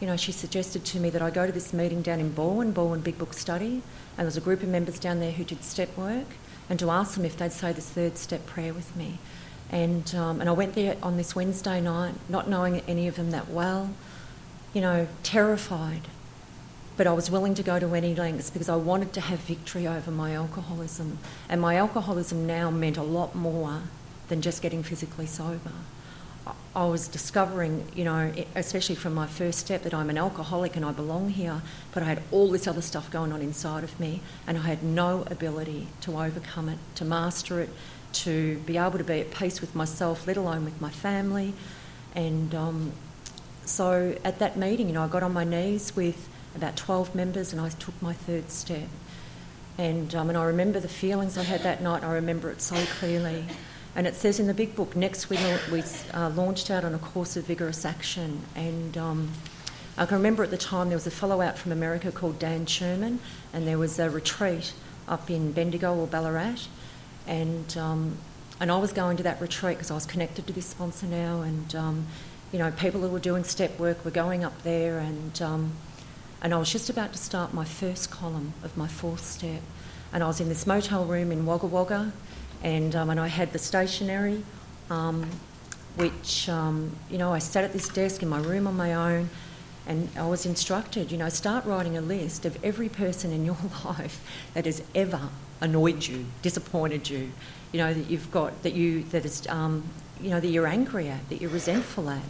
you 0.00 0.08
know, 0.08 0.16
she 0.16 0.32
suggested 0.32 0.84
to 0.84 0.98
me 0.98 1.08
that 1.10 1.22
I 1.22 1.30
go 1.30 1.46
to 1.46 1.52
this 1.52 1.72
meeting 1.72 2.02
down 2.02 2.18
in 2.18 2.32
Balwyn, 2.32 2.72
Balwyn 2.72 3.04
Big 3.04 3.16
Book 3.16 3.32
Study, 3.32 3.74
and 3.74 4.18
there 4.18 4.24
was 4.24 4.36
a 4.36 4.40
group 4.40 4.64
of 4.64 4.68
members 4.70 4.98
down 4.98 5.20
there 5.20 5.30
who 5.30 5.44
did 5.44 5.62
step 5.62 5.96
work, 5.96 6.34
and 6.68 6.80
to 6.80 6.90
ask 6.90 7.14
them 7.14 7.24
if 7.24 7.36
they'd 7.36 7.52
say 7.52 7.72
this 7.72 7.90
third 7.90 8.18
step 8.18 8.44
prayer 8.44 8.74
with 8.74 8.96
me. 8.96 9.20
And, 9.70 10.14
um, 10.14 10.40
and 10.40 10.48
I 10.48 10.52
went 10.52 10.74
there 10.74 10.96
on 11.02 11.16
this 11.16 11.34
Wednesday 11.34 11.80
night, 11.80 12.14
not 12.28 12.48
knowing 12.48 12.80
any 12.86 13.08
of 13.08 13.16
them 13.16 13.30
that 13.32 13.48
well, 13.48 13.90
you 14.72 14.80
know, 14.80 15.08
terrified. 15.22 16.02
But 16.96 17.06
I 17.06 17.12
was 17.12 17.30
willing 17.30 17.54
to 17.54 17.62
go 17.62 17.78
to 17.78 17.94
any 17.94 18.14
lengths 18.14 18.48
because 18.48 18.68
I 18.68 18.76
wanted 18.76 19.12
to 19.14 19.20
have 19.20 19.40
victory 19.40 19.86
over 19.86 20.10
my 20.10 20.34
alcoholism. 20.34 21.18
And 21.48 21.60
my 21.60 21.76
alcoholism 21.76 22.46
now 22.46 22.70
meant 22.70 22.96
a 22.96 23.02
lot 23.02 23.34
more 23.34 23.82
than 24.28 24.40
just 24.40 24.62
getting 24.62 24.82
physically 24.82 25.26
sober. 25.26 25.72
I 26.74 26.84
was 26.84 27.08
discovering, 27.08 27.90
you 27.94 28.04
know, 28.04 28.32
especially 28.54 28.94
from 28.94 29.14
my 29.14 29.26
first 29.26 29.58
step, 29.58 29.82
that 29.82 29.94
I'm 29.94 30.10
an 30.10 30.18
alcoholic 30.18 30.76
and 30.76 30.84
I 30.84 30.92
belong 30.92 31.30
here, 31.30 31.62
but 31.92 32.02
I 32.02 32.06
had 32.06 32.22
all 32.30 32.50
this 32.50 32.68
other 32.68 32.82
stuff 32.82 33.10
going 33.10 33.32
on 33.32 33.40
inside 33.40 33.82
of 33.82 33.98
me, 33.98 34.20
and 34.46 34.58
I 34.58 34.62
had 34.62 34.82
no 34.82 35.24
ability 35.30 35.88
to 36.02 36.18
overcome 36.18 36.68
it, 36.68 36.78
to 36.96 37.04
master 37.04 37.60
it, 37.60 37.70
to 38.24 38.58
be 38.66 38.78
able 38.78 38.98
to 38.98 39.04
be 39.04 39.20
at 39.20 39.30
peace 39.30 39.60
with 39.60 39.74
myself, 39.74 40.26
let 40.26 40.36
alone 40.36 40.64
with 40.64 40.80
my 40.80 40.90
family. 40.90 41.54
And 42.14 42.54
um, 42.54 42.92
so 43.64 44.16
at 44.24 44.38
that 44.38 44.56
meeting, 44.56 44.88
you 44.88 44.94
know, 44.94 45.02
I 45.02 45.08
got 45.08 45.22
on 45.22 45.32
my 45.32 45.44
knees 45.44 45.94
with 45.94 46.28
about 46.54 46.76
12 46.76 47.14
members 47.14 47.52
and 47.52 47.60
I 47.60 47.68
took 47.68 48.00
my 48.00 48.12
third 48.12 48.50
step. 48.50 48.88
And, 49.78 50.14
um, 50.14 50.30
and 50.30 50.38
I 50.38 50.44
remember 50.44 50.80
the 50.80 50.88
feelings 50.88 51.36
I 51.36 51.42
had 51.42 51.62
that 51.62 51.82
night, 51.82 52.02
I 52.02 52.12
remember 52.12 52.50
it 52.50 52.62
so 52.62 52.76
clearly. 52.98 53.44
And 53.94 54.06
it 54.06 54.14
says 54.14 54.40
in 54.40 54.46
the 54.46 54.54
big 54.54 54.74
book, 54.74 54.96
next 54.96 55.28
we, 55.28 55.38
we 55.70 55.82
uh, 56.14 56.30
launched 56.30 56.70
out 56.70 56.84
on 56.84 56.94
a 56.94 56.98
course 56.98 57.36
of 57.36 57.44
vigorous 57.44 57.84
action. 57.84 58.42
And 58.54 58.96
um, 58.96 59.30
I 59.98 60.06
can 60.06 60.16
remember 60.16 60.42
at 60.44 60.50
the 60.50 60.58
time 60.58 60.88
there 60.88 60.96
was 60.96 61.06
a 61.06 61.10
fellow 61.10 61.40
out 61.40 61.58
from 61.58 61.72
America 61.72 62.12
called 62.12 62.38
Dan 62.38 62.66
Sherman, 62.66 63.20
and 63.52 63.66
there 63.66 63.78
was 63.78 63.98
a 63.98 64.10
retreat 64.10 64.72
up 65.08 65.30
in 65.30 65.52
Bendigo 65.52 65.94
or 65.94 66.06
Ballarat 66.06 66.68
and 67.26 67.76
um, 67.76 68.18
and 68.60 68.70
I 68.70 68.78
was 68.78 68.92
going 68.92 69.16
to 69.18 69.22
that 69.24 69.40
retreat 69.40 69.76
because 69.76 69.90
I 69.90 69.94
was 69.94 70.06
connected 70.06 70.46
to 70.46 70.52
this 70.52 70.66
sponsor 70.66 71.06
now, 71.06 71.42
and 71.42 71.74
um, 71.74 72.06
you 72.52 72.58
know 72.58 72.70
people 72.70 73.00
who 73.00 73.08
were 73.08 73.18
doing 73.18 73.44
step 73.44 73.78
work 73.78 74.04
were 74.04 74.10
going 74.10 74.44
up 74.44 74.62
there, 74.62 74.98
and 74.98 75.40
um, 75.42 75.72
and 76.40 76.54
I 76.54 76.58
was 76.58 76.70
just 76.70 76.88
about 76.88 77.12
to 77.12 77.18
start 77.18 77.52
my 77.52 77.64
first 77.64 78.10
column 78.10 78.54
of 78.62 78.76
my 78.76 78.88
fourth 78.88 79.24
step, 79.24 79.62
and 80.12 80.22
I 80.22 80.26
was 80.26 80.40
in 80.40 80.48
this 80.48 80.66
motel 80.66 81.04
room 81.04 81.30
in 81.32 81.44
Wagga 81.44 81.66
Wagga, 81.66 82.12
and 82.62 82.94
um, 82.96 83.10
and 83.10 83.20
I 83.20 83.28
had 83.28 83.52
the 83.52 83.58
stationery, 83.58 84.42
um, 84.90 85.28
which 85.96 86.48
um, 86.48 86.96
you 87.10 87.18
know 87.18 87.32
I 87.32 87.38
sat 87.38 87.64
at 87.64 87.72
this 87.72 87.88
desk 87.88 88.22
in 88.22 88.28
my 88.28 88.40
room 88.40 88.66
on 88.66 88.76
my 88.76 88.94
own. 88.94 89.30
And 89.88 90.08
I 90.16 90.26
was 90.26 90.44
instructed, 90.44 91.12
you 91.12 91.16
know, 91.16 91.28
start 91.28 91.64
writing 91.64 91.96
a 91.96 92.00
list 92.00 92.44
of 92.44 92.58
every 92.64 92.88
person 92.88 93.30
in 93.30 93.44
your 93.44 93.56
life 93.84 94.20
that 94.52 94.66
has 94.66 94.82
ever 94.96 95.28
annoyed 95.60 96.06
you, 96.06 96.26
disappointed 96.42 97.08
you, 97.08 97.32
you 97.72 97.78
know, 97.78 97.92
that 97.92 98.10
you've 98.10 98.30
got, 98.30 98.62
that 98.62 98.72
you, 98.72 99.02
that 99.04 99.24
is, 99.24 99.46
um, 99.48 99.84
you 100.20 100.30
know, 100.30 100.40
that 100.40 100.48
you're 100.48 100.66
angry 100.66 101.08
at, 101.08 101.28
that 101.28 101.40
you're 101.40 101.50
resentful 101.50 102.08
at. 102.10 102.22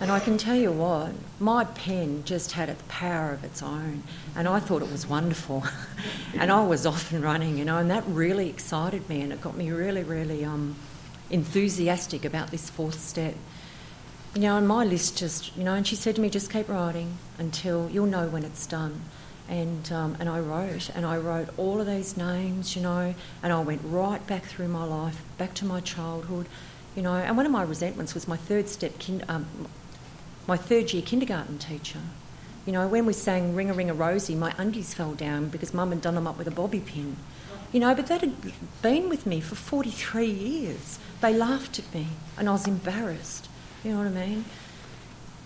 And 0.00 0.10
I 0.10 0.18
can 0.18 0.38
tell 0.38 0.54
you 0.54 0.72
what, 0.72 1.12
my 1.38 1.64
pen 1.64 2.24
just 2.24 2.52
had 2.52 2.70
a 2.70 2.74
power 2.88 3.32
of 3.32 3.44
its 3.44 3.62
own, 3.62 4.02
and 4.34 4.48
I 4.48 4.58
thought 4.58 4.80
it 4.80 4.90
was 4.90 5.06
wonderful. 5.06 5.62
and 6.38 6.50
I 6.50 6.64
was 6.64 6.86
off 6.86 7.12
and 7.12 7.22
running, 7.22 7.58
you 7.58 7.66
know, 7.66 7.76
and 7.76 7.90
that 7.90 8.04
really 8.06 8.48
excited 8.48 9.06
me, 9.10 9.20
and 9.20 9.30
it 9.30 9.42
got 9.42 9.56
me 9.58 9.70
really, 9.70 10.02
really 10.02 10.42
um, 10.42 10.76
enthusiastic 11.28 12.24
about 12.24 12.50
this 12.50 12.70
fourth 12.70 12.98
step. 12.98 13.34
You 14.34 14.42
know, 14.42 14.56
and 14.56 14.66
my 14.66 14.84
list 14.84 15.18
just, 15.18 15.54
you 15.56 15.64
know, 15.64 15.74
and 15.74 15.86
she 15.86 15.96
said 15.96 16.14
to 16.14 16.22
me, 16.22 16.30
just 16.30 16.50
keep 16.50 16.70
writing 16.70 17.18
until 17.38 17.90
you'll 17.90 18.06
know 18.06 18.28
when 18.28 18.44
it's 18.44 18.66
done. 18.66 19.02
And, 19.50 19.90
um, 19.90 20.16
and 20.20 20.28
I 20.28 20.38
wrote, 20.38 20.90
and 20.94 21.04
I 21.04 21.16
wrote 21.16 21.48
all 21.56 21.80
of 21.80 21.86
these 21.88 22.16
names, 22.16 22.76
you 22.76 22.82
know, 22.82 23.16
and 23.42 23.52
I 23.52 23.60
went 23.60 23.80
right 23.84 24.24
back 24.24 24.44
through 24.44 24.68
my 24.68 24.84
life, 24.84 25.22
back 25.38 25.54
to 25.54 25.64
my 25.64 25.80
childhood, 25.80 26.46
you 26.94 27.02
know. 27.02 27.14
And 27.14 27.36
one 27.36 27.46
of 27.46 27.52
my 27.52 27.64
resentments 27.64 28.14
was 28.14 28.28
my 28.28 28.36
third 28.36 28.68
step, 28.68 28.92
um, 29.28 29.66
my 30.46 30.56
third 30.56 30.92
year 30.92 31.02
kindergarten 31.02 31.58
teacher. 31.58 31.98
You 32.64 32.72
know, 32.72 32.86
when 32.86 33.06
we 33.06 33.12
sang 33.12 33.56
Ring 33.56 33.70
a 33.70 33.74
Ring 33.74 33.90
a 33.90 33.94
Rosie, 33.94 34.36
my 34.36 34.54
undies 34.56 34.94
fell 34.94 35.14
down 35.14 35.48
because 35.48 35.74
mum 35.74 35.90
had 35.90 36.00
done 36.00 36.14
them 36.14 36.28
up 36.28 36.38
with 36.38 36.46
a 36.46 36.52
bobby 36.52 36.78
pin. 36.78 37.16
You 37.72 37.80
know, 37.80 37.92
but 37.92 38.06
that 38.06 38.20
had 38.20 38.34
been 38.82 39.08
with 39.08 39.26
me 39.26 39.40
for 39.40 39.56
43 39.56 40.26
years. 40.26 41.00
They 41.20 41.34
laughed 41.34 41.80
at 41.80 41.92
me 41.92 42.06
and 42.38 42.48
I 42.48 42.52
was 42.52 42.68
embarrassed. 42.68 43.48
You 43.82 43.92
know 43.92 43.98
what 43.98 44.06
I 44.06 44.26
mean? 44.26 44.44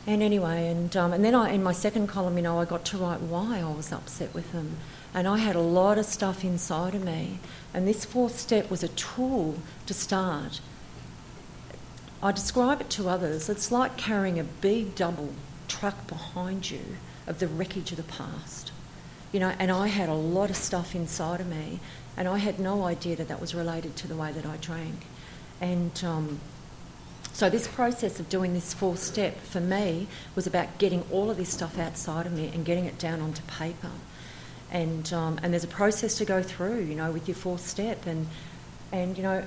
And 0.06 0.22
anyway, 0.22 0.68
and, 0.68 0.94
um, 0.96 1.12
and 1.12 1.24
then 1.24 1.34
I, 1.34 1.52
in 1.52 1.62
my 1.62 1.72
second 1.72 2.08
column, 2.08 2.36
you 2.36 2.42
know, 2.42 2.58
I 2.58 2.64
got 2.66 2.84
to 2.86 2.98
write 2.98 3.20
why 3.20 3.60
I 3.60 3.72
was 3.72 3.90
upset 3.90 4.34
with 4.34 4.52
them. 4.52 4.76
And 5.14 5.26
I 5.26 5.38
had 5.38 5.56
a 5.56 5.60
lot 5.60 5.96
of 5.96 6.04
stuff 6.04 6.44
inside 6.44 6.94
of 6.94 7.04
me. 7.04 7.38
And 7.72 7.88
this 7.88 8.04
fourth 8.04 8.38
step 8.38 8.70
was 8.70 8.82
a 8.82 8.88
tool 8.88 9.56
to 9.86 9.94
start 9.94 10.60
I 12.24 12.32
describe 12.32 12.80
it 12.80 12.88
to 12.90 13.10
others. 13.10 13.50
It's 13.50 13.70
like 13.70 13.98
carrying 13.98 14.40
a 14.40 14.44
big 14.44 14.94
double 14.94 15.34
truck 15.68 16.06
behind 16.06 16.70
you 16.70 16.96
of 17.26 17.38
the 17.38 17.46
wreckage 17.46 17.90
of 17.90 17.98
the 17.98 18.02
past. 18.02 18.72
You 19.30 19.40
know, 19.40 19.52
and 19.58 19.70
I 19.70 19.88
had 19.88 20.08
a 20.08 20.14
lot 20.14 20.48
of 20.48 20.56
stuff 20.56 20.94
inside 20.94 21.40
of 21.40 21.46
me, 21.46 21.80
and 22.16 22.26
I 22.26 22.38
had 22.38 22.58
no 22.58 22.84
idea 22.84 23.14
that 23.16 23.28
that 23.28 23.42
was 23.42 23.54
related 23.54 23.94
to 23.96 24.08
the 24.08 24.16
way 24.16 24.32
that 24.32 24.46
I 24.46 24.56
drank. 24.56 25.04
And 25.60 26.02
um, 26.02 26.40
so, 27.34 27.50
this 27.50 27.66
process 27.66 28.20
of 28.20 28.28
doing 28.28 28.54
this 28.54 28.72
fourth 28.72 29.00
step 29.00 29.36
for 29.40 29.58
me 29.58 30.06
was 30.36 30.46
about 30.46 30.78
getting 30.78 31.02
all 31.10 31.32
of 31.32 31.36
this 31.36 31.48
stuff 31.48 31.80
outside 31.80 32.26
of 32.26 32.32
me 32.32 32.48
and 32.54 32.64
getting 32.64 32.84
it 32.84 32.96
down 32.96 33.20
onto 33.20 33.42
paper. 33.42 33.90
And, 34.70 35.12
um, 35.12 35.40
and 35.42 35.52
there's 35.52 35.64
a 35.64 35.68
process 35.68 36.16
to 36.18 36.24
go 36.24 36.44
through, 36.44 36.82
you 36.82 36.94
know, 36.94 37.10
with 37.10 37.26
your 37.26 37.34
fourth 37.34 37.66
step. 37.66 38.06
And, 38.06 38.28
and 38.92 39.16
you 39.16 39.24
know, 39.24 39.44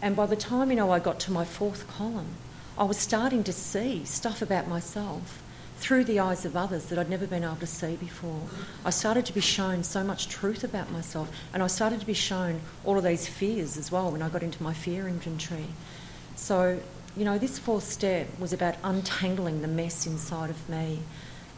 and 0.00 0.14
by 0.14 0.26
the 0.26 0.36
time, 0.36 0.70
you 0.70 0.76
know, 0.76 0.92
I 0.92 1.00
got 1.00 1.18
to 1.20 1.32
my 1.32 1.44
fourth 1.44 1.88
column, 1.88 2.36
I 2.78 2.84
was 2.84 2.96
starting 2.96 3.42
to 3.44 3.52
see 3.52 4.04
stuff 4.04 4.40
about 4.40 4.68
myself 4.68 5.42
through 5.78 6.04
the 6.04 6.20
eyes 6.20 6.44
of 6.44 6.56
others 6.56 6.84
that 6.84 7.00
I'd 7.00 7.10
never 7.10 7.26
been 7.26 7.42
able 7.42 7.56
to 7.56 7.66
see 7.66 7.96
before. 7.96 8.42
I 8.84 8.90
started 8.90 9.26
to 9.26 9.32
be 9.32 9.40
shown 9.40 9.82
so 9.82 10.04
much 10.04 10.28
truth 10.28 10.62
about 10.62 10.92
myself, 10.92 11.32
and 11.52 11.64
I 11.64 11.66
started 11.66 11.98
to 11.98 12.06
be 12.06 12.14
shown 12.14 12.60
all 12.84 12.96
of 12.96 13.02
these 13.02 13.26
fears 13.26 13.76
as 13.76 13.90
well 13.90 14.12
when 14.12 14.22
I 14.22 14.28
got 14.28 14.44
into 14.44 14.62
my 14.62 14.72
fear 14.72 15.08
inventory. 15.08 15.66
So, 16.36 16.78
you 17.18 17.24
know, 17.24 17.36
this 17.36 17.58
fourth 17.58 17.82
step 17.82 18.28
was 18.38 18.52
about 18.52 18.76
untangling 18.84 19.60
the 19.60 19.68
mess 19.68 20.06
inside 20.06 20.50
of 20.50 20.68
me. 20.68 21.00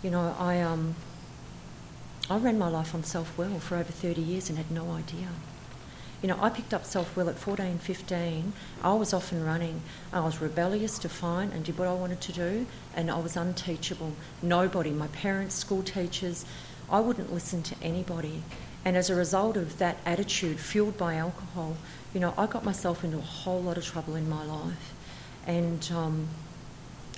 You 0.03 0.11
know, 0.11 0.35
I 0.39 0.61
um, 0.63 0.95
I 2.31 2.39
ran 2.39 2.59
my 2.59 2.69
life 2.69 2.95
on 2.95 3.05
self 3.05 3.37
will 3.37 3.59
for 3.59 3.77
over 3.77 3.93
30 3.93 4.23
years 4.23 4.49
and 4.49 4.57
had 4.57 4.71
no 4.71 4.93
idea. 4.93 5.29
You 6.23 6.29
know, 6.29 6.39
I 6.41 6.49
picked 6.49 6.73
up 6.73 6.87
self 6.87 7.15
will 7.15 7.29
at 7.29 7.37
14, 7.37 7.79
15. 7.79 8.55
I 8.83 8.93
was 8.95 9.13
off 9.13 9.33
and 9.33 9.45
running. 9.45 9.83
I 10.15 10.21
was 10.21 10.41
rebellious, 10.41 10.99
defiant, 10.99 11.53
and 11.53 11.63
did 11.63 11.77
what 11.77 11.89
I 11.89 11.93
wanted 11.93 12.23
to 12.23 12.33
do, 12.33 12.67
and 12.95 13.11
I 13.11 13.19
was 13.19 13.37
unteachable. 13.37 14.13
Nobody, 14.43 14.91
my 14.91 15.09
parents, 15.09 15.57
school 15.57 15.83
teachers, 15.83 16.47
I 16.91 17.01
wouldn't 17.01 17.35
listen 17.35 17.63
to 17.65 17.75
anybody. 17.83 18.43
And 18.83 18.97
as 18.97 19.11
a 19.11 19.15
result 19.15 19.59
of 19.59 19.79
that 19.79 19.99
attitude, 20.07 20.59
fueled 20.59 20.97
by 20.97 21.17
alcohol, 21.17 21.77
you 22.15 22.21
know, 22.21 22.33
I 22.39 22.47
got 22.47 22.65
myself 22.65 23.05
into 23.05 23.19
a 23.19 23.21
whole 23.21 23.63
lot 23.63 23.77
of 23.77 23.85
trouble 23.85 24.17
in 24.17 24.29
my 24.29 24.45
life, 24.45 24.95
and 25.51 25.91
um, 25.93 26.29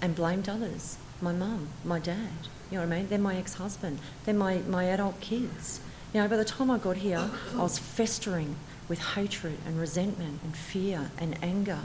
and 0.01 0.15
blamed 0.15 0.49
others. 0.49 0.97
My 1.21 1.33
mum, 1.33 1.69
my 1.85 1.99
dad, 1.99 2.49
you 2.71 2.79
know 2.79 2.87
what 2.87 2.93
I 2.93 2.99
mean? 2.99 3.09
They're 3.09 3.19
my 3.19 3.37
ex-husband, 3.37 4.01
then 4.25 4.37
my, 4.37 4.59
my 4.67 4.85
adult 4.85 5.21
kids. 5.21 5.81
You 6.13 6.21
know, 6.21 6.29
by 6.29 6.37
the 6.37 6.45
time 6.45 6.71
I 6.71 6.79
got 6.79 6.97
here, 6.97 7.31
I 7.55 7.63
was 7.63 7.79
festering 7.79 8.57
with 8.89 8.99
hatred 9.15 9.59
and 9.65 9.79
resentment 9.79 10.41
and 10.43 10.57
fear 10.57 11.11
and 11.19 11.39
anger 11.43 11.79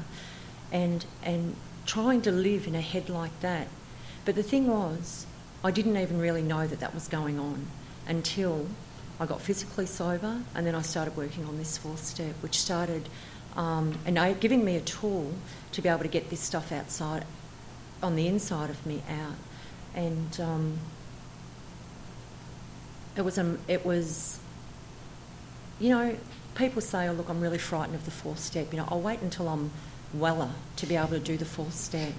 and, 0.72 1.06
and 1.22 1.56
trying 1.86 2.22
to 2.24 2.32
live 2.32 2.66
in 2.66 2.74
a 2.74 2.82
head 2.82 3.10
like 3.10 3.40
that. 3.42 3.68
But 4.26 4.36
the 4.36 4.44
thing 4.44 4.68
was, 4.68 5.28
I 5.64 5.70
didn't 5.72 5.98
even 5.98 6.20
really 6.20 6.42
know 6.42 6.66
that 6.66 6.80
that 6.80 6.94
was 6.94 7.08
going 7.08 7.38
on 7.40 7.68
until 8.08 8.68
I 9.20 9.26
got 9.26 9.42
physically 9.42 9.86
sober 9.86 10.42
and 10.56 10.66
then 10.66 10.74
I 10.74 10.82
started 10.82 11.16
working 11.16 11.46
on 11.46 11.58
this 11.58 11.78
fourth 11.78 12.04
step, 12.04 12.36
which 12.42 12.60
started 12.60 13.08
um, 13.58 13.98
and 14.06 14.40
giving 14.40 14.64
me 14.64 14.76
a 14.76 14.82
tool 14.82 15.34
to 15.72 15.82
be 15.82 15.90
able 15.90 16.04
to 16.04 16.08
get 16.08 16.30
this 16.30 16.40
stuff 16.40 16.72
outside, 16.72 17.26
on 18.02 18.16
the 18.16 18.28
inside 18.28 18.70
of 18.70 18.86
me 18.86 19.02
out. 19.10 19.36
And 19.96 20.40
um, 20.40 20.80
it 23.16 23.24
was, 23.26 23.40
um, 23.40 23.58
it 23.68 23.84
was, 23.84 24.40
you 25.80 25.90
know, 25.90 26.16
people 26.54 26.82
say, 26.82 27.08
oh, 27.08 27.14
look, 27.14 27.30
I'm 27.30 27.42
really 27.42 27.58
frightened 27.58 27.96
of 27.96 28.06
the 28.06 28.12
fourth 28.12 28.40
step. 28.40 28.72
You 28.72 28.78
know, 28.78 28.88
I'll 28.90 29.02
wait 29.02 29.22
until 29.22 29.50
I'm 29.50 29.72
weller 30.14 30.52
to 30.76 30.86
be 30.86 30.96
able 30.96 31.10
to 31.10 31.20
do 31.20 31.36
the 31.36 31.46
fourth 31.46 31.74
step. 31.74 32.14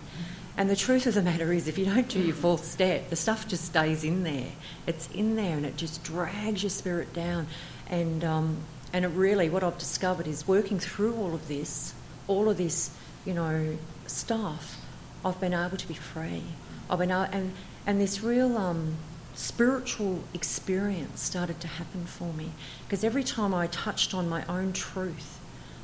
And 0.56 0.68
the 0.68 0.76
truth 0.76 1.06
of 1.06 1.14
the 1.14 1.22
matter 1.22 1.52
is, 1.52 1.68
if 1.68 1.78
you 1.78 1.84
don't 1.84 2.08
do 2.08 2.18
your 2.18 2.34
fourth 2.34 2.64
step, 2.64 3.10
the 3.10 3.16
stuff 3.16 3.46
just 3.46 3.64
stays 3.64 4.02
in 4.02 4.24
there. 4.24 4.50
It's 4.88 5.08
in 5.12 5.36
there 5.36 5.56
and 5.56 5.64
it 5.64 5.76
just 5.76 6.02
drags 6.02 6.64
your 6.64 6.70
spirit 6.70 7.12
down. 7.12 7.46
And, 7.88 8.24
um, 8.24 8.56
and 8.92 9.16
really, 9.16 9.50
what 9.50 9.62
I've 9.62 9.78
discovered 9.78 10.26
is 10.26 10.48
working 10.48 10.78
through 10.78 11.14
all 11.14 11.34
of 11.34 11.48
this, 11.48 11.94
all 12.26 12.48
of 12.48 12.56
this, 12.56 12.90
you 13.24 13.34
know, 13.34 13.76
stuff, 14.06 14.78
I've 15.24 15.40
been 15.40 15.54
able 15.54 15.76
to 15.76 15.88
be 15.88 15.94
free. 15.94 16.42
I've 16.88 16.98
been 16.98 17.10
able, 17.10 17.22
and, 17.32 17.52
and 17.86 18.00
this 18.00 18.22
real 18.22 18.56
um, 18.56 18.96
spiritual 19.34 20.24
experience 20.32 21.22
started 21.22 21.60
to 21.60 21.68
happen 21.68 22.06
for 22.06 22.32
me 22.32 22.50
because 22.84 23.04
every 23.04 23.22
time 23.22 23.54
I 23.54 23.66
touched 23.66 24.14
on 24.14 24.28
my 24.28 24.44
own 24.46 24.72
truth, 24.72 25.38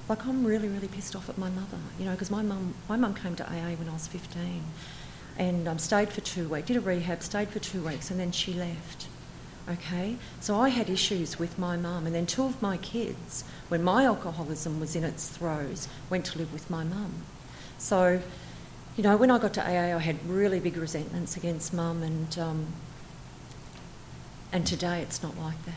like 0.08 0.26
I'm 0.26 0.44
really, 0.44 0.68
really 0.68 0.88
pissed 0.88 1.14
off 1.14 1.28
at 1.28 1.38
my 1.38 1.50
mother, 1.50 1.78
you 1.98 2.04
know, 2.04 2.12
because 2.12 2.30
my 2.30 2.42
mum, 2.42 2.74
my 2.88 2.96
mum 2.96 3.14
came 3.14 3.36
to 3.36 3.44
AA 3.44 3.74
when 3.76 3.88
I 3.88 3.92
was 3.92 4.06
15 4.06 4.64
and 5.38 5.68
um, 5.68 5.78
stayed 5.78 6.10
for 6.10 6.20
two 6.20 6.48
weeks, 6.48 6.68
did 6.68 6.76
a 6.76 6.80
rehab, 6.80 7.22
stayed 7.22 7.48
for 7.48 7.58
two 7.58 7.82
weeks, 7.82 8.10
and 8.10 8.20
then 8.20 8.30
she 8.30 8.54
left. 8.54 9.08
Okay, 9.66 10.16
so 10.40 10.56
I 10.56 10.68
had 10.68 10.90
issues 10.90 11.38
with 11.38 11.58
my 11.58 11.76
mum, 11.78 12.04
and 12.04 12.14
then 12.14 12.26
two 12.26 12.44
of 12.44 12.60
my 12.60 12.76
kids, 12.76 13.44
when 13.68 13.82
my 13.82 14.04
alcoholism 14.04 14.78
was 14.78 14.94
in 14.94 15.04
its 15.04 15.28
throes, 15.28 15.88
went 16.10 16.26
to 16.26 16.38
live 16.38 16.52
with 16.52 16.68
my 16.68 16.84
mum. 16.84 17.22
So, 17.78 18.20
you 18.94 19.02
know, 19.02 19.16
when 19.16 19.30
I 19.30 19.38
got 19.38 19.54
to 19.54 19.62
AA, 19.62 19.96
I 19.96 20.00
had 20.00 20.26
really 20.28 20.60
big 20.60 20.76
resentments 20.76 21.36
against 21.38 21.72
mum, 21.72 22.02
and 22.02 22.38
um, 22.38 22.66
and 24.54 24.64
today 24.64 25.00
it's 25.00 25.20
not 25.20 25.36
like 25.36 25.56
that. 25.64 25.74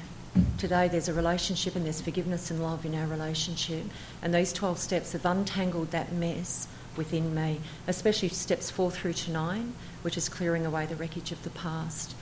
Today 0.60 0.88
there's 0.88 1.08
a 1.08 1.14
relationship 1.14 1.76
and 1.76 1.84
there's 1.84 2.00
forgiveness 2.00 2.52
and 2.52 2.62
love 2.62 2.86
in 2.86 2.94
our 2.94 3.08
relationship. 3.08 3.86
And 4.22 4.36
these 4.36 4.54
12 4.54 4.78
steps 4.78 5.14
have 5.14 5.26
untangled 5.26 5.90
that 5.90 6.12
mess 6.12 6.68
within 6.96 7.34
me, 7.34 7.60
especially 7.88 8.30
steps 8.30 8.70
four 8.70 8.92
through 8.92 9.14
to 9.14 9.32
nine, 9.32 9.74
which 10.04 10.16
is 10.16 10.30
clearing 10.30 10.64
away 10.64 10.86
the 10.86 10.96
wreckage 10.96 11.32
of 11.32 11.42
the 11.44 11.50
past. 11.50 12.16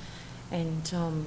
And 0.49 0.93
um, 0.93 1.25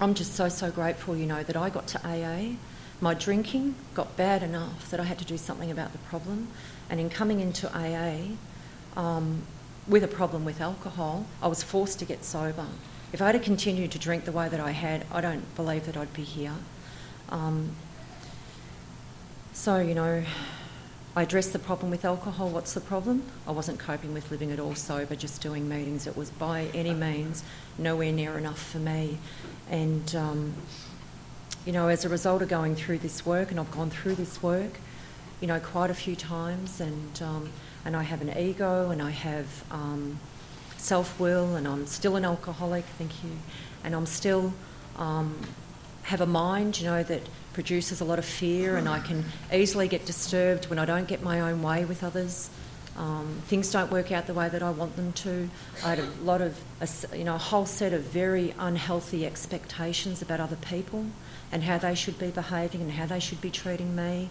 I'm 0.00 0.14
just 0.14 0.34
so, 0.34 0.48
so 0.48 0.70
grateful, 0.70 1.14
you 1.14 1.26
know, 1.26 1.42
that 1.42 1.56
I 1.56 1.68
got 1.68 1.86
to 1.88 1.98
AA. 1.98 2.56
My 3.02 3.12
drinking 3.12 3.74
got 3.92 4.16
bad 4.16 4.42
enough 4.42 4.90
that 4.90 4.98
I 4.98 5.04
had 5.04 5.18
to 5.18 5.26
do 5.26 5.36
something 5.36 5.70
about 5.70 5.92
the 5.92 5.98
problem. 5.98 6.48
And 6.88 6.98
in 6.98 7.10
coming 7.10 7.40
into 7.40 7.68
AA 7.76 8.36
um, 8.98 9.42
with 9.86 10.02
a 10.02 10.08
problem 10.08 10.46
with 10.46 10.60
alcohol, 10.60 11.26
I 11.42 11.48
was 11.48 11.62
forced 11.62 11.98
to 11.98 12.06
get 12.06 12.24
sober. 12.24 12.66
If 13.12 13.20
I 13.20 13.30
had 13.30 13.42
continued 13.42 13.90
to 13.92 13.98
drink 13.98 14.24
the 14.24 14.32
way 14.32 14.48
that 14.48 14.60
I 14.60 14.70
had, 14.70 15.04
I 15.12 15.20
don't 15.20 15.54
believe 15.54 15.84
that 15.84 15.98
I'd 15.98 16.14
be 16.14 16.22
here. 16.22 16.54
Um, 17.28 17.72
so, 19.52 19.80
you 19.80 19.94
know, 19.94 20.24
I 21.16 21.22
addressed 21.22 21.52
the 21.52 21.58
problem 21.58 21.90
with 21.90 22.04
alcohol. 22.04 22.50
What's 22.50 22.72
the 22.72 22.80
problem? 22.80 23.24
I 23.46 23.50
wasn't 23.50 23.78
coping 23.78 24.14
with 24.14 24.30
living 24.30 24.52
at 24.52 24.60
all 24.60 24.74
sober, 24.74 25.16
just 25.16 25.42
doing 25.42 25.68
meetings. 25.68 26.06
It 26.06 26.16
was 26.16 26.30
by 26.30 26.68
any 26.72 26.94
means 26.94 27.42
nowhere 27.78 28.12
near 28.12 28.38
enough 28.38 28.62
for 28.62 28.78
me. 28.78 29.18
And, 29.68 30.14
um, 30.14 30.54
you 31.66 31.72
know, 31.72 31.88
as 31.88 32.04
a 32.04 32.08
result 32.08 32.42
of 32.42 32.48
going 32.48 32.76
through 32.76 32.98
this 32.98 33.26
work, 33.26 33.50
and 33.50 33.58
I've 33.58 33.70
gone 33.72 33.90
through 33.90 34.14
this 34.14 34.42
work, 34.42 34.78
you 35.40 35.48
know, 35.48 35.58
quite 35.58 35.90
a 35.90 35.94
few 35.94 36.14
times, 36.14 36.80
and, 36.80 37.20
um, 37.22 37.50
and 37.84 37.96
I 37.96 38.04
have 38.04 38.22
an 38.22 38.36
ego 38.38 38.90
and 38.90 39.02
I 39.02 39.10
have. 39.10 39.64
Um, 39.70 40.20
self 40.80 41.20
will, 41.20 41.56
and 41.56 41.68
I'm 41.68 41.86
still 41.86 42.16
an 42.16 42.24
alcoholic, 42.24 42.84
thank 42.98 43.22
you, 43.22 43.30
and 43.84 43.94
I'm 43.94 44.06
still 44.06 44.52
um, 44.96 45.38
have 46.04 46.20
a 46.20 46.26
mind, 46.26 46.80
you 46.80 46.86
know, 46.86 47.02
that 47.02 47.22
produces 47.52 48.00
a 48.00 48.04
lot 48.04 48.18
of 48.18 48.24
fear, 48.24 48.76
and 48.76 48.88
I 48.88 49.00
can 49.00 49.24
easily 49.52 49.88
get 49.88 50.06
disturbed 50.06 50.66
when 50.66 50.78
I 50.78 50.84
don't 50.84 51.08
get 51.08 51.22
my 51.22 51.40
own 51.40 51.62
way 51.62 51.84
with 51.84 52.04
others. 52.04 52.50
Um, 52.96 53.40
things 53.46 53.70
don't 53.70 53.90
work 53.90 54.12
out 54.12 54.26
the 54.26 54.34
way 54.34 54.48
that 54.48 54.62
I 54.62 54.70
want 54.70 54.96
them 54.96 55.12
to. 55.12 55.48
I 55.84 55.90
had 55.94 55.98
a 56.00 56.08
lot 56.22 56.42
of, 56.42 56.60
you 57.14 57.24
know, 57.24 57.36
a 57.36 57.38
whole 57.38 57.66
set 57.66 57.92
of 57.92 58.02
very 58.02 58.54
unhealthy 58.58 59.24
expectations 59.24 60.20
about 60.20 60.40
other 60.40 60.56
people 60.56 61.06
and 61.52 61.62
how 61.62 61.78
they 61.78 61.94
should 61.94 62.18
be 62.18 62.30
behaving 62.30 62.82
and 62.82 62.92
how 62.92 63.06
they 63.06 63.20
should 63.20 63.40
be 63.40 63.50
treating 63.50 63.96
me. 63.96 64.28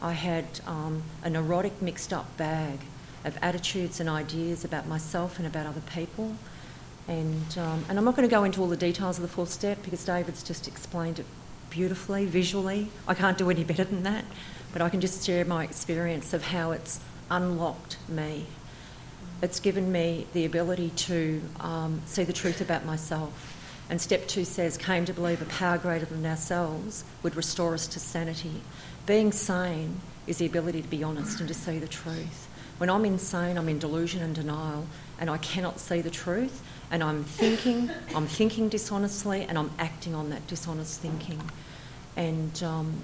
I 0.00 0.12
had 0.12 0.44
um, 0.66 1.02
a 1.22 1.30
neurotic, 1.30 1.80
mixed 1.80 2.12
up 2.12 2.36
bag 2.36 2.80
of 3.24 3.38
attitudes 3.40 4.00
and 4.00 4.08
ideas 4.08 4.64
about 4.64 4.86
myself 4.86 5.38
and 5.38 5.46
about 5.46 5.66
other 5.66 5.80
people. 5.80 6.36
And, 7.08 7.58
um, 7.58 7.84
and 7.88 7.98
I'm 7.98 8.04
not 8.04 8.16
going 8.16 8.28
to 8.28 8.34
go 8.34 8.44
into 8.44 8.60
all 8.60 8.68
the 8.68 8.76
details 8.76 9.18
of 9.18 9.22
the 9.22 9.28
fourth 9.28 9.50
step 9.50 9.82
because 9.82 10.04
David's 10.04 10.42
just 10.42 10.68
explained 10.68 11.18
it 11.18 11.26
beautifully, 11.74 12.24
visually. 12.24 12.88
I 13.08 13.14
can't 13.14 13.36
do 13.36 13.50
any 13.50 13.64
better 13.64 13.82
than 13.82 14.04
that, 14.04 14.24
but 14.72 14.80
I 14.80 14.88
can 14.88 15.00
just 15.00 15.26
share 15.26 15.44
my 15.44 15.64
experience 15.64 16.32
of 16.32 16.44
how 16.44 16.70
it's 16.70 17.00
unlocked 17.28 17.96
me. 18.08 18.46
It's 19.42 19.58
given 19.58 19.90
me 19.90 20.28
the 20.32 20.44
ability 20.44 20.90
to 20.90 21.42
um, 21.58 22.00
see 22.06 22.22
the 22.22 22.32
truth 22.32 22.60
about 22.60 22.84
myself. 22.84 23.50
And 23.90 24.00
step 24.00 24.28
two 24.28 24.44
says, 24.44 24.76
came 24.76 25.04
to 25.06 25.12
believe 25.12 25.42
a 25.42 25.46
power 25.46 25.76
greater 25.76 26.06
than 26.06 26.24
ourselves 26.24 27.04
would 27.24 27.34
restore 27.34 27.74
us 27.74 27.88
to 27.88 27.98
sanity. 27.98 28.62
Being 29.04 29.32
sane 29.32 30.00
is 30.28 30.38
the 30.38 30.46
ability 30.46 30.80
to 30.82 30.88
be 30.88 31.02
honest 31.02 31.40
and 31.40 31.48
to 31.48 31.54
see 31.54 31.80
the 31.80 31.88
truth. 31.88 32.48
When 32.78 32.88
I'm 32.88 33.04
insane, 33.04 33.58
I'm 33.58 33.68
in 33.68 33.80
delusion 33.80 34.22
and 34.22 34.34
denial, 34.34 34.86
and 35.18 35.28
I 35.28 35.38
cannot 35.38 35.80
see 35.80 36.00
the 36.00 36.10
truth, 36.10 36.62
and 36.90 37.02
I'm 37.02 37.24
thinking, 37.24 37.90
I'm 38.14 38.26
thinking 38.26 38.68
dishonestly, 38.68 39.42
and 39.42 39.58
I'm 39.58 39.70
acting 39.78 40.14
on 40.14 40.30
that 40.30 40.46
dishonest 40.46 41.00
thinking. 41.00 41.40
And, 42.16 42.62
um, 42.62 42.94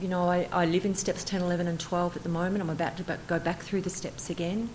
you 0.00 0.08
know, 0.08 0.28
I, 0.28 0.48
I 0.52 0.64
live 0.66 0.84
in 0.84 0.94
steps 0.94 1.24
10, 1.24 1.42
11, 1.42 1.66
and 1.66 1.78
12 1.78 2.16
at 2.16 2.22
the 2.22 2.28
moment. 2.28 2.62
I'm 2.62 2.70
about 2.70 2.96
to 2.96 3.18
go 3.26 3.38
back 3.38 3.60
through 3.60 3.82
the 3.82 3.90
steps 3.90 4.30
again, 4.30 4.70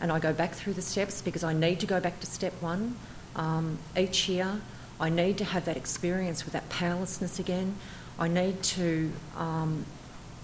and 0.00 0.12
I 0.12 0.18
go 0.18 0.32
back 0.32 0.54
through 0.54 0.74
the 0.74 0.82
steps 0.82 1.20
because 1.20 1.42
I 1.42 1.52
need 1.52 1.80
to 1.80 1.86
go 1.86 2.00
back 2.00 2.20
to 2.20 2.26
step 2.26 2.52
one 2.60 2.96
um, 3.34 3.78
each 3.96 4.28
year. 4.28 4.60
I 5.00 5.10
need 5.10 5.38
to 5.38 5.44
have 5.44 5.64
that 5.64 5.76
experience 5.76 6.44
with 6.44 6.52
that 6.52 6.68
powerlessness 6.68 7.38
again. 7.38 7.76
I 8.18 8.28
need 8.28 8.62
to, 8.64 9.12
um, 9.36 9.84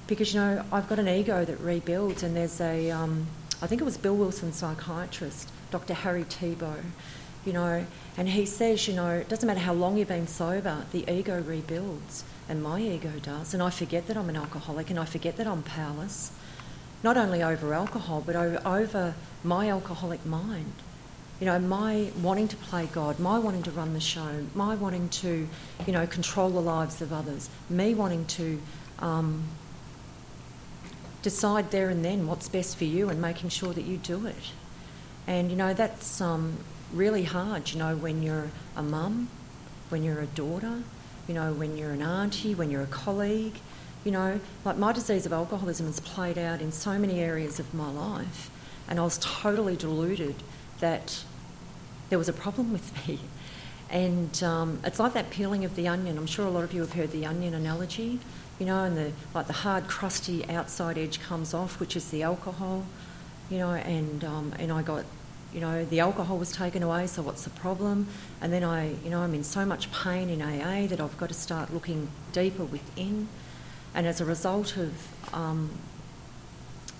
because 0.07 0.33
you 0.33 0.41
know, 0.41 0.65
I've 0.71 0.89
got 0.89 0.99
an 0.99 1.09
ego 1.09 1.45
that 1.45 1.61
rebuilds, 1.61 2.23
and 2.23 2.37
there's 2.37 2.61
a, 2.61 2.91
um, 2.91 3.27
I 3.63 3.67
think 3.67 3.81
it 3.81 3.85
was 3.85 3.97
Bill 3.97 4.15
Wilson, 4.15 4.53
psychiatrist, 4.53 5.51
Dr. 5.71 5.95
Harry 5.95 6.25
Tiebout, 6.25 6.83
you 7.45 7.53
know, 7.53 7.87
and 8.17 8.29
he 8.29 8.47
says, 8.47 8.87
you 8.89 8.95
know, 8.95 9.11
it 9.11 9.29
doesn't 9.29 9.47
matter 9.47 9.61
how 9.61 9.73
long 9.73 9.97
you've 9.97 10.09
been 10.09 10.27
sober, 10.27 10.85
the 10.93 11.11
ego 11.11 11.43
rebuilds, 11.43 12.25
and 12.49 12.63
my 12.63 12.81
ego 12.81 13.13
does, 13.23 13.55
and 13.55 13.63
I 13.63 13.71
forget 13.71 14.07
that 14.09 14.17
I'm 14.17 14.29
an 14.29 14.37
alcoholic, 14.37 14.91
and 14.91 14.99
I 14.99 15.05
forget 15.05 15.37
that 15.37 15.47
I'm 15.47 15.63
powerless, 15.63 16.33
not 17.03 17.17
only 17.17 17.43
over 17.43 17.75
alcohol, 17.75 18.23
but 18.25 18.37
over 18.37 19.15
my 19.43 19.69
alcoholic 19.71 20.25
mind 20.25 20.73
you 21.41 21.47
know, 21.47 21.59
my 21.59 22.11
wanting 22.23 22.49
to 22.49 22.57
play 22.57 22.87
God, 22.87 23.19
my 23.19 23.39
wanting 23.39 23.63
to 23.65 23.71
run 23.73 23.93
the 23.93 24.01
show, 24.01 24.47
my 24.55 24.75
wanting 24.77 25.09
to, 25.11 25.49
you 25.87 25.93
know, 25.93 26.07
control 26.07 26.49
the 26.49 26.61
lives 26.61 27.03
of 27.03 27.13
others, 27.13 27.51
me 27.69 27.95
wanting 27.95 28.25
to 28.27 28.61
um, 29.01 29.43
decide 31.23 31.71
there 31.71 31.91
and 31.91 32.05
then 32.05 32.27
what's 32.27 32.49
best 32.49 32.77
for 32.77 32.85
you 32.85 33.09
and 33.09 33.21
making 33.21 33.51
sure 33.51 33.73
that 33.73 33.85
you 33.85 33.97
do 33.97 34.27
it. 34.27 34.53
And, 35.27 35.51
you 35.51 35.57
know, 35.57 35.75
that's 35.75 36.21
um, 36.21 36.59
really 36.93 37.25
hard, 37.25 37.71
you 37.71 37.79
know, 37.79 37.97
when 37.97 38.23
you're 38.23 38.51
a 38.77 38.83
mum, 38.83 39.29
when 39.89 40.03
you're 40.03 40.21
a 40.21 40.27
daughter, 40.27 40.83
you 41.27 41.35
know, 41.35 41.53
when 41.53 41.77
you're 41.77 41.93
an 41.93 42.03
auntie, 42.03 42.55
when 42.55 42.71
you're 42.71 42.83
a 42.83 42.87
colleague. 42.87 43.55
You 44.05 44.13
know, 44.13 44.41
like 44.65 44.77
my 44.77 44.93
disease 44.93 45.25
of 45.25 45.33
alcoholism 45.33 45.87
has 45.87 45.99
played 45.99 46.37
out 46.37 46.61
in 46.61 46.73
so 46.73 46.99
many 46.99 47.21
areas 47.21 47.59
of 47.59 47.73
my 47.73 47.91
life, 47.91 48.51
and 48.87 49.01
I 49.01 49.03
was 49.03 49.19
totally 49.19 49.77
deluded 49.77 50.35
that 50.81 51.25
there 52.11 52.19
was 52.19 52.29
a 52.29 52.33
problem 52.33 52.73
with 52.73 53.09
me. 53.09 53.21
And 53.91 54.43
um, 54.43 54.81
it's 54.85 54.99
like 54.99 55.13
that 55.13 55.31
peeling 55.31 55.65
of 55.65 55.77
the 55.77 55.87
onion. 55.89 56.19
I'm 56.19 56.27
sure 56.27 56.47
a 56.47 56.51
lot 56.51 56.65
of 56.65 56.73
you 56.73 56.81
have 56.81 56.95
heard 56.95 57.13
the 57.13 57.25
onion 57.25 57.55
analogy, 57.55 58.19
you 58.59 58.67
know, 58.67 58.85
and 58.85 58.97
the 58.97 59.13
like 59.35 59.47
the 59.47 59.53
hard, 59.53 59.89
crusty 59.89 60.49
outside 60.49 60.99
edge 60.99 61.21
comes 61.21 61.55
off, 61.55 61.81
which 61.81 61.97
is 61.97 62.11
the 62.11 62.23
alcohol, 62.23 62.85
you 63.51 63.59
know, 63.59 63.71
and 63.71 64.25
um, 64.25 64.55
and 64.59 64.73
I 64.73 64.83
got, 64.83 65.05
you 65.55 65.61
know, 65.61 65.85
the 65.85 66.01
alcohol 66.01 66.37
was 66.37 66.51
taken 66.51 66.83
away. 66.83 67.07
So 67.07 67.23
what's 67.23 67.45
the 67.45 67.51
problem? 67.51 68.09
And 68.41 68.53
then 68.53 68.65
I, 68.65 68.89
you 69.05 69.11
know, 69.11 69.21
I'm 69.21 69.35
in 69.35 69.45
so 69.45 69.65
much 69.65 69.91
pain 69.93 70.29
in 70.29 70.43
AA 70.43 70.89
that 70.89 71.01
I've 71.01 71.17
got 71.17 71.29
to 71.29 71.35
start 71.35 71.73
looking 71.73 72.09
deeper 72.33 72.65
within. 72.65 73.29
And 73.95 74.07
as 74.07 74.21
a 74.21 74.25
result 74.25 74.77
of, 74.77 75.09
um, 75.33 75.71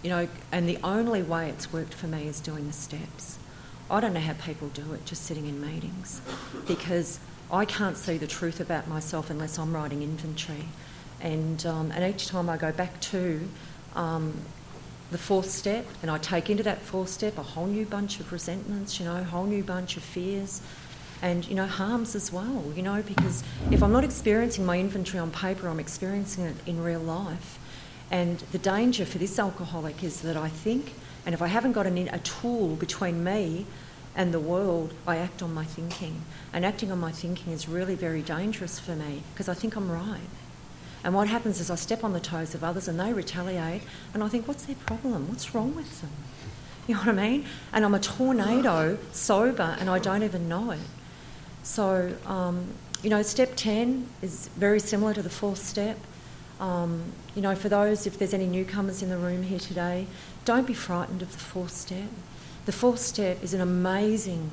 you 0.05 0.11
know, 0.11 0.29
and 0.53 0.69
the 0.69 0.79
only 0.85 1.23
way 1.23 1.49
it's 1.49 1.73
worked 1.73 1.95
for 1.95 2.07
me 2.07 2.29
is 2.29 2.41
doing 2.41 2.69
the 2.69 2.73
steps. 2.73 3.39
I 3.91 4.01
don't 4.01 4.15
know 4.15 4.21
how 4.21 4.35
people 4.35 4.69
do 4.69 4.95
it 4.95 5.05
just 5.05 5.25
sitting 5.25 5.47
in 5.47 5.61
meetings 5.61 6.21
because 6.67 7.19
I 7.51 7.65
can't 7.65 7.97
see 7.97 8.17
the 8.17 8.27
truth 8.27 8.61
about 8.61 8.87
myself 8.87 9.31
unless 9.31 9.59
I'm 9.59 9.75
writing 9.75 10.03
inventory. 10.03 10.69
And, 11.21 11.65
um, 11.67 11.91
and 11.91 12.05
each 12.05 12.29
time 12.29 12.49
I 12.49 12.57
go 12.57 12.71
back 12.71 13.01
to 13.01 13.49
um, 13.97 14.35
the 15.11 15.19
fourth 15.19 15.51
step 15.51 15.87
and 16.03 16.11
I 16.11 16.19
take 16.19 16.51
into 16.51 16.63
that 16.63 16.81
fourth 16.81 17.09
step 17.09 17.39
a 17.39 17.43
whole 17.43 17.67
new 17.67 17.85
bunch 17.85 18.21
of 18.21 18.33
resentments, 18.33 18.99
you 18.99 19.07
know, 19.07 19.17
a 19.17 19.25
whole 19.25 19.45
new 19.45 19.63
bunch 19.63 19.97
of 19.97 20.03
fears 20.03 20.61
and, 21.23 21.47
you 21.47 21.55
know, 21.55 21.67
harms 21.67 22.15
as 22.15 22.33
well, 22.33 22.65
you 22.75 22.83
know, 22.83 23.03
because 23.03 23.45
if 23.71 23.83
I'm 23.83 23.93
not 23.93 24.05
experiencing 24.05 24.67
my 24.67 24.79
inventory 24.79 25.19
on 25.19 25.31
paper, 25.31 25.69
I'm 25.69 25.81
experiencing 25.81 26.45
it 26.45 26.57
in 26.67 26.83
real 26.83 27.01
life. 27.01 27.59
And 28.11 28.39
the 28.53 28.59
danger 28.59 29.05
for 29.05 29.19
this 29.19 29.39
alcoholic 29.39 30.03
is 30.05 30.21
that 30.23 30.37
I 30.37 30.49
think 30.49 30.93
and 31.27 31.35
if 31.35 31.41
I 31.41 31.47
haven't 31.47 31.73
got 31.73 31.87
an, 31.87 31.97
a 32.09 32.19
tool 32.19 32.77
between 32.77 33.25
me 33.25 33.67
and 34.15 34.33
the 34.33 34.41
world, 34.41 34.93
I 35.07 35.17
act 35.17 35.43
on 35.43 35.55
my 35.55 35.65
thinking. 35.65 36.23
And 36.53 36.65
acting 36.65 36.93
on 36.93 36.99
my 36.99 37.13
thinking 37.13 37.53
is 37.53 37.69
really 37.69 37.95
very 37.95 38.23
dangerous 38.23 38.79
for 38.79 38.95
me 38.95 39.23
because 39.33 39.49
I 39.49 39.55
think 39.55 39.77
I'm 39.77 39.91
right. 39.91 40.21
And 41.05 41.15
what 41.15 41.29
happens 41.29 41.61
is 41.61 41.71
I 41.71 41.75
step 41.75 42.03
on 42.03 42.15
the 42.15 42.21
toes 42.21 42.55
of 42.55 42.65
others 42.65 42.89
and 42.89 42.99
they 42.99 43.13
retaliate, 43.13 43.83
and 44.15 44.25
I 44.25 44.29
think, 44.29 44.49
what's 44.49 44.65
their 44.65 44.77
problem? 44.77 45.29
What's 45.29 45.55
wrong 45.55 45.75
with 45.77 46.01
them? 46.01 46.11
You 46.87 46.97
know 46.97 47.01
what 47.01 47.09
I 47.09 47.29
mean? 47.31 47.47
And 47.73 47.83
I'm 47.83 47.95
a 47.95 47.99
tornado, 47.99 48.99
sober, 49.11 49.75
and 49.81 49.89
I 49.89 49.99
don't 49.99 50.23
even 50.23 50.51
know 50.51 50.73
it. 50.73 50.81
So, 51.63 52.15
um, 52.27 52.75
you 53.03 53.09
know, 53.09 53.23
step 53.23 53.53
10 53.57 54.07
is 54.21 54.49
very 54.49 54.79
similar 54.81 55.15
to 55.15 55.23
the 55.23 55.31
fourth 55.31 55.65
step. 55.65 55.97
Um, 56.61 57.13
you 57.35 57.41
know, 57.41 57.55
for 57.55 57.71
those, 57.71 58.07
if 58.07 58.19
there's 58.19 58.35
any 58.35 58.47
newcomers 58.47 59.03
in 59.03 59.09
the 59.09 59.17
room 59.17 59.45
here 59.45 59.59
today, 59.59 60.07
don't 60.45 60.67
be 60.67 60.75
frightened 60.75 61.23
of 61.23 61.33
the 61.33 61.39
fourth 61.39 61.71
step. 61.71 62.11
The 62.67 62.73
fourth 62.73 62.99
step 62.99 63.43
is 63.43 63.55
an 63.55 63.63
amazing, 63.63 64.51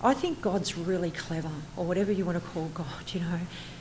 I 0.00 0.14
think 0.14 0.42
God's 0.42 0.78
really 0.78 1.10
clever, 1.10 1.50
or 1.76 1.84
whatever 1.84 2.12
you 2.12 2.24
want 2.24 2.40
to 2.40 2.48
call 2.50 2.70
God, 2.72 2.86
you 3.12 3.18
know, 3.18 3.40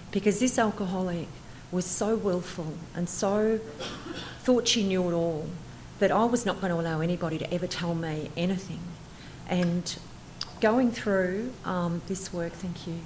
because 0.10 0.40
this 0.40 0.58
alcoholic 0.58 1.28
was 1.72 1.86
so 1.86 2.16
willful 2.16 2.74
and 2.94 3.08
so 3.08 3.60
thought 4.40 4.68
she 4.68 4.84
knew 4.84 5.10
it 5.10 5.14
all 5.14 5.48
that 6.00 6.12
I 6.12 6.26
was 6.26 6.46
not 6.46 6.60
going 6.60 6.74
to 6.74 6.80
allow 6.80 7.00
anybody 7.00 7.38
to 7.38 7.54
ever 7.54 7.68
tell 7.68 7.94
me 7.94 8.32
anything. 8.36 8.80
And 9.48 9.98
going 10.60 10.92
through 10.92 11.54
um, 11.64 12.02
this 12.08 12.34
work, 12.34 12.54
thank 12.54 12.88
you. 12.88 13.00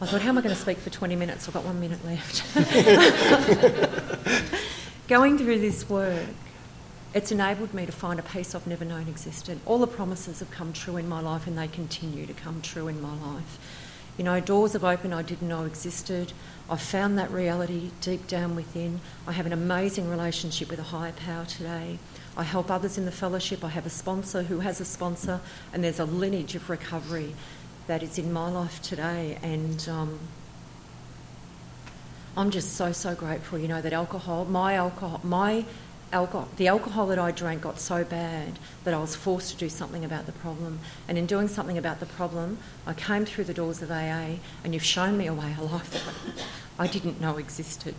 I 0.00 0.06
thought, 0.06 0.22
how 0.22 0.30
am 0.30 0.38
I 0.38 0.42
going 0.42 0.54
to 0.54 0.60
speak 0.60 0.78
for 0.78 0.90
20 0.90 1.14
minutes? 1.14 1.46
I've 1.46 1.54
got 1.54 1.64
one 1.64 1.80
minute 1.80 2.04
left. 2.04 2.42
going 5.08 5.38
through 5.38 5.60
this 5.60 5.88
work, 5.88 6.26
it's 7.14 7.30
enabled 7.30 7.72
me 7.72 7.86
to 7.86 7.92
find 7.92 8.18
a 8.18 8.24
peace 8.24 8.56
I've 8.56 8.66
never 8.66 8.84
known 8.84 9.06
existed. 9.06 9.60
All 9.64 9.78
the 9.78 9.86
promises 9.86 10.40
have 10.40 10.50
come 10.50 10.72
true 10.72 10.96
in 10.96 11.08
my 11.08 11.20
life 11.20 11.46
and 11.46 11.56
they 11.56 11.68
continue 11.68 12.26
to 12.26 12.34
come 12.34 12.60
true 12.60 12.88
in 12.88 13.00
my 13.00 13.16
life. 13.16 13.58
You 14.16 14.24
know, 14.24 14.38
doors 14.40 14.74
have 14.74 14.84
opened 14.84 15.14
I 15.14 15.22
didn't 15.22 15.48
know 15.48 15.64
existed. 15.64 16.32
I've 16.70 16.80
found 16.80 17.18
that 17.18 17.30
reality 17.30 17.90
deep 18.00 18.26
down 18.26 18.54
within. 18.54 19.00
I 19.26 19.32
have 19.32 19.44
an 19.44 19.52
amazing 19.52 20.08
relationship 20.08 20.70
with 20.70 20.78
a 20.78 20.84
higher 20.84 21.12
power 21.12 21.44
today. 21.44 21.98
I 22.36 22.44
help 22.44 22.70
others 22.70 22.96
in 22.96 23.04
the 23.04 23.12
fellowship. 23.12 23.64
I 23.64 23.68
have 23.68 23.86
a 23.86 23.90
sponsor 23.90 24.42
who 24.42 24.60
has 24.60 24.80
a 24.80 24.84
sponsor, 24.84 25.40
and 25.72 25.82
there's 25.82 26.00
a 26.00 26.04
lineage 26.04 26.54
of 26.54 26.70
recovery 26.70 27.34
that 27.86 28.02
is 28.02 28.18
in 28.18 28.32
my 28.32 28.48
life 28.48 28.80
today. 28.82 29.38
And 29.42 29.88
um, 29.88 30.18
I'm 32.36 32.50
just 32.50 32.74
so, 32.74 32.92
so 32.92 33.14
grateful, 33.14 33.58
you 33.58 33.68
know, 33.68 33.82
that 33.82 33.92
alcohol, 33.92 34.44
my 34.44 34.74
alcohol, 34.74 35.20
my 35.22 35.64
alcohol, 36.14 36.48
the 36.56 36.68
alcohol 36.68 37.08
that 37.08 37.18
I 37.18 37.32
drank 37.32 37.62
got 37.62 37.80
so 37.80 38.04
bad 38.04 38.58
that 38.84 38.94
I 38.94 38.98
was 38.98 39.16
forced 39.16 39.50
to 39.50 39.56
do 39.56 39.68
something 39.68 40.04
about 40.04 40.26
the 40.26 40.32
problem. 40.32 40.78
And 41.08 41.18
in 41.18 41.26
doing 41.26 41.48
something 41.48 41.76
about 41.76 42.00
the 42.00 42.06
problem, 42.06 42.58
I 42.86 42.94
came 42.94 43.26
through 43.26 43.44
the 43.44 43.54
doors 43.54 43.82
of 43.82 43.90
AA, 43.90 44.36
and 44.62 44.72
you've 44.72 44.84
shown 44.84 45.18
me 45.18 45.26
a 45.26 45.34
way 45.34 45.50
of 45.58 45.72
life 45.72 45.90
that 45.90 46.46
I 46.78 46.86
didn't 46.86 47.20
know 47.20 47.36
existed. 47.36 47.94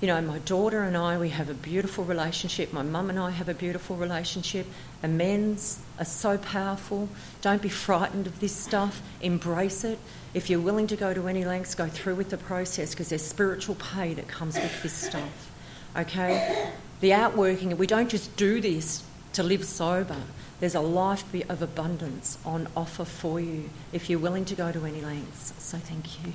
you 0.00 0.08
know, 0.08 0.20
my 0.20 0.38
daughter 0.40 0.82
and 0.82 0.94
I, 0.96 1.16
we 1.16 1.30
have 1.30 1.48
a 1.48 1.54
beautiful 1.54 2.04
relationship. 2.04 2.72
My 2.72 2.82
mum 2.82 3.08
and 3.08 3.18
I 3.18 3.30
have 3.30 3.48
a 3.48 3.54
beautiful 3.54 3.96
relationship. 3.96 4.66
Amends 5.02 5.80
are 5.98 6.04
so 6.04 6.36
powerful. 6.36 7.08
Don't 7.40 7.62
be 7.62 7.70
frightened 7.70 8.26
of 8.26 8.38
this 8.40 8.54
stuff. 8.54 9.00
Embrace 9.22 9.84
it. 9.84 9.98
If 10.34 10.50
you're 10.50 10.60
willing 10.60 10.86
to 10.88 10.96
go 10.96 11.14
to 11.14 11.28
any 11.28 11.46
lengths, 11.46 11.74
go 11.74 11.88
through 11.88 12.16
with 12.16 12.28
the 12.28 12.36
process 12.36 12.90
because 12.90 13.08
there's 13.08 13.24
spiritual 13.24 13.76
pay 13.76 14.12
that 14.12 14.28
comes 14.28 14.56
with 14.56 14.82
this 14.82 14.92
stuff. 14.92 15.50
Okay? 15.96 16.70
The 17.00 17.12
outworking, 17.12 17.76
we 17.76 17.86
don't 17.86 18.08
just 18.08 18.34
do 18.36 18.60
this 18.60 19.04
to 19.34 19.42
live 19.42 19.64
sober. 19.64 20.16
There's 20.60 20.74
a 20.74 20.80
life 20.80 21.24
of 21.50 21.60
abundance 21.60 22.38
on 22.44 22.68
offer 22.74 23.04
for 23.04 23.38
you 23.38 23.68
if 23.92 24.08
you're 24.08 24.18
willing 24.18 24.46
to 24.46 24.54
go 24.54 24.72
to 24.72 24.86
any 24.86 25.02
lengths. 25.02 25.52
So 25.58 25.76
thank 25.76 26.24
you. 26.24 26.32